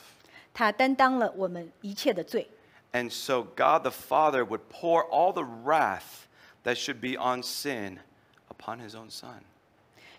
[0.55, 2.49] 他担当了我们一切的罪，
[2.96, 6.26] And so God the Father would pour all the wrath
[6.64, 8.00] that should be on sin
[8.50, 9.42] upon his own son.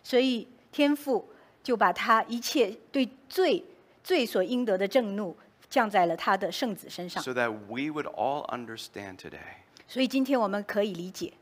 [0.04, 1.30] 所以天父
[1.64, 3.64] 就把他一切对罪
[4.04, 5.38] 罪所应得的震怒
[5.70, 7.22] 降在了他的圣子身上。
[7.24, 11.34] So that we would all understand today 所以今天我们可以理解，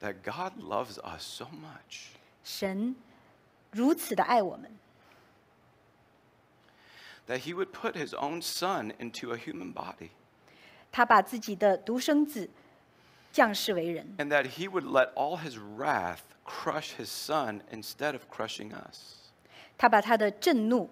[0.00, 2.06] that God loves us so much
[2.42, 2.96] 神
[3.72, 4.70] 如此的爱我们，
[7.26, 10.10] that he would put his own son into a human body
[10.92, 12.48] 他把自己的独生子
[13.32, 19.30] 降世为人， and that he would let all his wrath crush his son instead of crushing us.
[19.76, 20.88] 他把他的震怒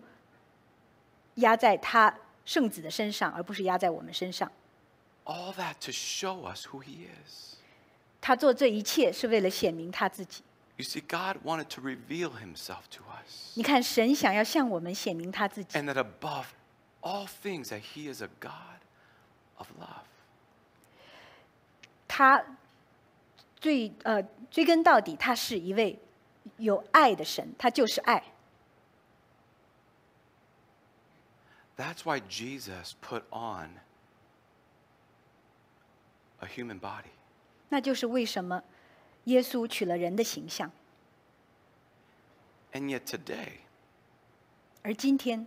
[1.37, 2.14] 压在他
[2.45, 4.51] 圣子的身上，而不是压在我们身上。
[5.25, 7.55] All that to show us who he is.
[8.20, 10.43] 他做这一切是为了显明他自己。
[10.79, 13.57] You see, God wanted to reveal himself to us.
[13.57, 16.47] 你看，神想要向我们显明他自己， And that above
[17.01, 18.81] all things, that he is a God
[19.57, 20.05] of love.
[22.09, 22.45] 他
[23.57, 25.99] 最呃追根到底，他是一位
[26.57, 28.22] 有爱的神，他就是爱。
[31.77, 33.81] That's why Jesus put on
[36.39, 37.11] a human body.
[37.68, 38.62] 那就是为什么
[39.29, 40.70] 耶稣取了人的形象，
[42.72, 43.59] And yet today,
[44.83, 45.47] 而今天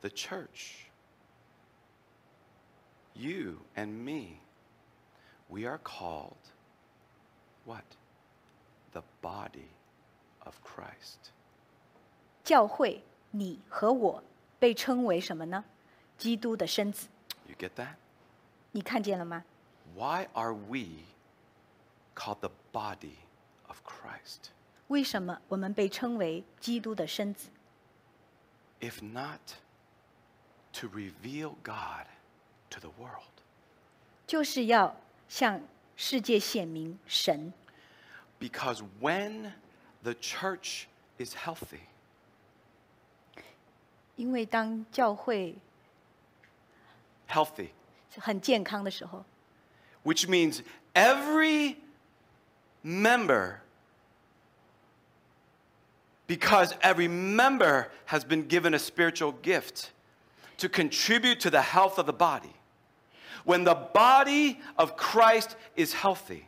[0.00, 0.86] the church,
[3.14, 4.38] you and me,
[5.48, 6.36] we are called
[7.64, 7.84] what?
[8.92, 9.68] The body
[10.44, 11.32] of Christ.
[12.44, 14.22] 教会，你和我
[14.58, 15.64] 被称为什么呢？
[16.16, 17.08] 基督的身子。
[17.46, 17.94] You get that?
[18.70, 19.44] 你看见了吗？
[19.94, 21.04] Why are we
[22.16, 23.16] called the body
[23.68, 24.50] of Christ?
[24.88, 27.48] 为什么我们被称为基督的身子？
[28.80, 29.40] If not
[30.74, 32.06] to reveal God
[32.70, 33.30] to the world.
[34.26, 34.96] 就是要
[35.28, 35.60] 向
[35.96, 37.52] 世界显明神。
[38.40, 39.52] Because when
[40.02, 40.86] the church
[41.18, 41.80] is healthy,
[44.16, 45.56] 因为当教会
[47.28, 47.70] healthy,
[48.18, 49.24] 很健康的时候，
[50.04, 50.62] which means
[50.94, 51.76] every
[52.82, 53.60] member,
[56.26, 59.92] because every member has been given a spiritual gift
[60.58, 62.54] to contribute to the health of the body.
[63.44, 66.44] When the body of Christ is healthy,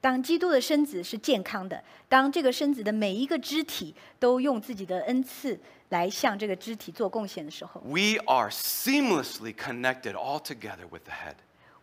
[0.00, 5.60] 当基督的身子是健康的，当这个身子的每一个肢体都用自己的恩赐
[5.90, 11.34] 来向这个肢体做贡献的时候， we are seamlessly connected all together with the head.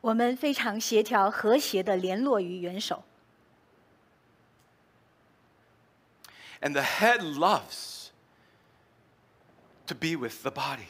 [0.02, 3.04] 我们非常协调、和谐的联络于元首。
[6.62, 8.10] And the head loves
[9.86, 10.88] to be with the body.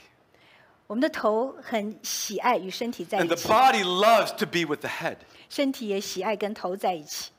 [0.88, 5.18] 我们的头很喜爱与身体在 And 一 the 起， body loves to be with the head.
[5.49, 7.32] 身体也喜爱跟头在一起。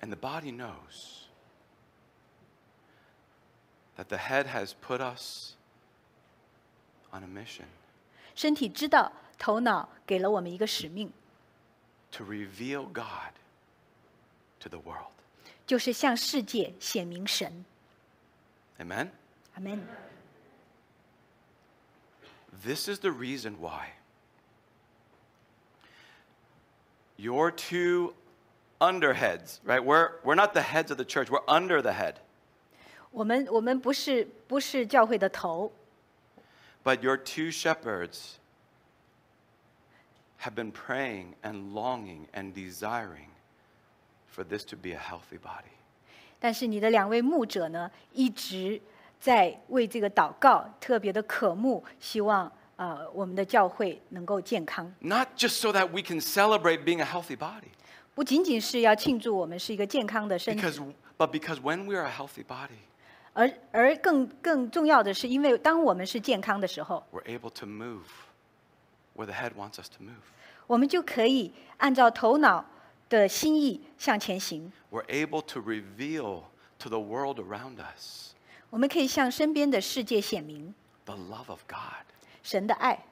[0.00, 1.26] And the body knows
[3.96, 5.54] that the head has put us
[7.12, 7.66] on a mission
[8.34, 11.12] 身体知道， 头脑给了我们一个使命，
[12.10, 13.32] to reveal God
[14.60, 15.12] to the world.
[15.66, 17.64] 就是向世界显明神。
[18.78, 19.10] Amen?
[19.54, 19.80] 阿门。
[22.64, 23.94] This is the reason why
[27.16, 28.14] your two
[28.80, 29.82] underheads, right?
[29.82, 32.16] We're, we're not the heads of the church, we're under the head.
[33.10, 35.72] 我们我们不是不是教会的头，
[36.84, 38.36] But your two shepherds
[40.40, 43.28] have been praying and longing and desiring
[44.26, 45.72] for this to be a healthy body.
[46.40, 48.80] 但是你的两位牧者呢，一直
[49.20, 57.68] 在为这个祷告，特别的渴慕，希望呃我们的教会能够健康， Not just so that we can celebrate being a healthy body,
[58.14, 62.80] 不仅仅是要庆祝我们是一个健康的身体， because, but because when we are a healthy body,
[63.34, 68.00] 而而更更重要的是，因为当我们是健康的时候， we're able to move
[69.16, 70.22] where the head wants us to move.
[70.66, 72.64] 我们就可以按照头脑
[73.08, 76.44] 的心意向前行， We're able to reveal
[76.78, 78.32] to the world around us
[78.70, 80.74] 我们可以向身边的世界显明
[81.04, 82.06] the love of God.
[82.42, 83.04] 神的爱。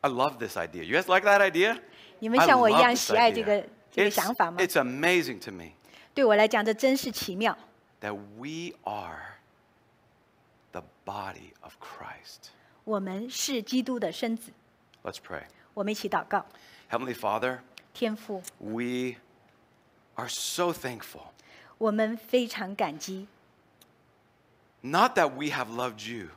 [0.00, 0.82] I love this idea.
[0.84, 1.80] You guys like that idea?
[2.20, 3.44] 你们 I 像我一 love 样 this 喜爱这 idea.
[3.44, 4.58] 个 这个 It's, 想法吗？
[4.60, 5.72] it's amazing to me
[6.14, 7.56] 对我来讲，这真是奇妙。
[8.00, 9.36] that we are
[10.72, 12.50] the body of Christ.
[12.84, 14.52] 我们是基督的身子，
[15.02, 15.44] Let's pray.
[15.74, 16.46] 我们一起祷告。
[16.90, 17.60] Heavenly Father,
[17.92, 19.16] 天父， we
[20.14, 21.28] are so thankful.
[21.78, 23.26] 我们非常感激，
[24.82, 26.28] Not that we have loved you,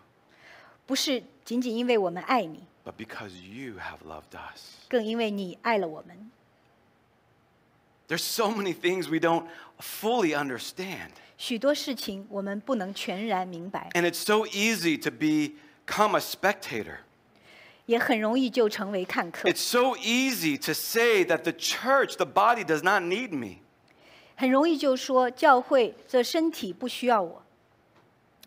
[0.86, 4.76] 不是仅仅因为我们爱你， but because you have loved us.
[4.90, 6.32] 更因为你爱了我们。
[8.08, 9.46] There's so many things we don't
[9.80, 11.10] fully understand.
[11.38, 16.98] 许多事情我们不能全然明白， And it's so easy to become a spectator.
[17.86, 23.60] 也很容易就成为看客， It's so easy to say that the church, the body, does not need me.
[24.36, 27.44] 很容易就说教会这身体不需要我，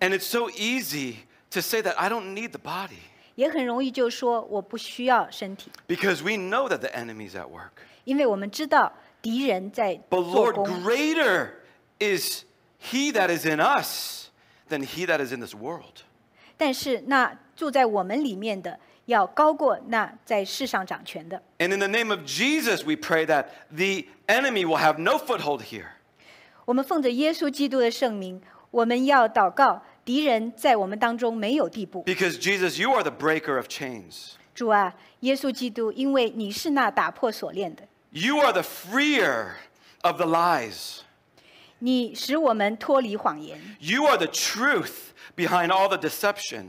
[0.00, 1.16] And it's so easy
[1.50, 2.98] to say that I don't need the body
[3.34, 7.70] 也很容易就说我不需要身体， because we know that the enemy's at work.
[8.05, 8.92] 因为我们知道
[9.26, 10.82] 敌人在 But 做 Lord, 工。
[10.82, 11.50] greater
[11.98, 12.44] is
[12.80, 14.30] he that is in us
[14.68, 16.03] than he that is in this world.
[16.57, 21.42] 但是那住在我们里面的，要高过那在世上掌权的。
[21.59, 25.62] And in the name of Jesus, we pray that the enemy will have no foothold
[25.62, 25.86] here.
[26.64, 28.40] 我们奉着耶稣基督的圣名，
[28.70, 32.05] 我们要祷告，敌人在我们当中没有地步。
[32.05, 34.34] Because Jesus, you are the breaker of chains.
[34.55, 37.82] 主啊，耶稣基督，因为你是那打破锁链的，
[38.16, 39.55] You are the freer
[40.03, 41.00] of the lies.
[41.78, 46.68] 你使我们脱离谎言， You are the truth behind all the deception.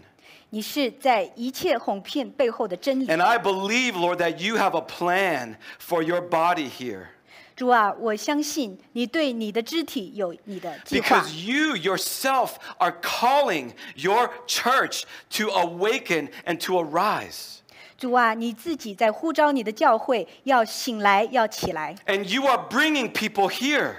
[0.49, 3.07] 你是在一切哄骗背后的真理。
[3.07, 7.07] And I believe, Lord, that you have a plan for your body here.
[7.55, 15.03] 主啊，我相信你对你的肢体有你的计划 Because，you yourself are calling your church
[15.37, 17.57] to awaken and to arise.
[17.97, 21.95] 主啊，你自己在呼召你的教会要醒来，要起来。
[22.05, 23.93] And you are bringing people here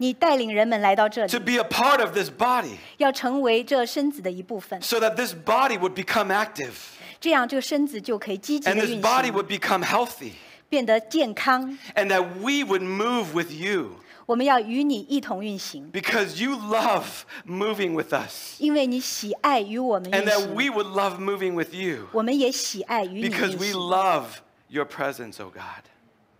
[0.00, 5.94] 你带领人们来到这 to 里， be a part of this body 要成为这身子的一部分， so that this body would
[5.94, 6.72] become active
[7.20, 10.32] 这样这个身子就可以积极 and 的 this 运 body 行， would become healthy
[10.68, 11.76] 变得健康。
[11.96, 17.04] and that we would move with you 我们要与你一同运行， because you love
[17.46, 23.30] moving with us 因为你喜爱与我们 and 运 that 行， we would love moving with you 我们也喜爱与你
[23.30, 23.74] because 运 we 行。
[23.74, 24.24] love
[24.68, 25.84] your presence, oh God.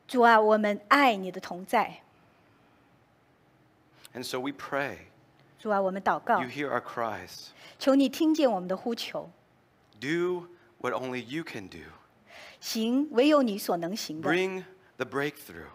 [0.06, 2.02] 主啊，我们爱你的同在。
[4.14, 4.96] And so we pray.
[5.58, 7.48] 主啊，我们祷告 You，hear our cries.
[7.78, 9.30] 求你听见我们的呼求，
[10.00, 10.46] Do
[10.78, 11.78] what only you can do.
[12.60, 14.64] 行唯有你所能行的， Bring
[14.96, 15.66] the breakthrough.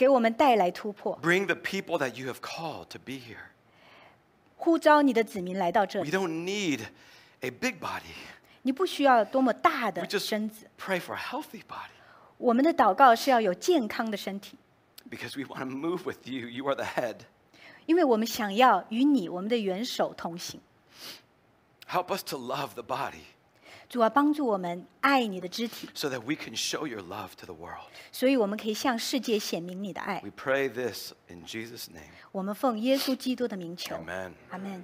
[0.00, 3.38] 给我们带来突破， Bring the people that you have called to be here.
[4.56, 6.10] 呼召你的子民来到这 We 里。
[6.10, 6.80] don't need
[7.40, 8.14] a big body.
[8.62, 11.90] 你不需要多么大 We 的 just 身子， pray for a healthy body
[12.36, 14.58] 我们的祷告是要有健康的身体，
[15.08, 16.48] because we want to move with you.
[16.48, 17.18] You are the head.
[17.86, 20.60] 因为我们想要与你，我们的元首同行。
[21.88, 23.22] Help us to love the body
[23.91, 27.89] 主啊，帮助我们爱你的肢体，so that we can show your love to the world.
[28.09, 30.31] 所以我们可以向世界显明你的爱 We。
[30.31, 32.07] pray this in Jesus' name.
[32.31, 34.31] 我们奉耶稣基督的名求，Amen.
[34.49, 34.81] 阿门。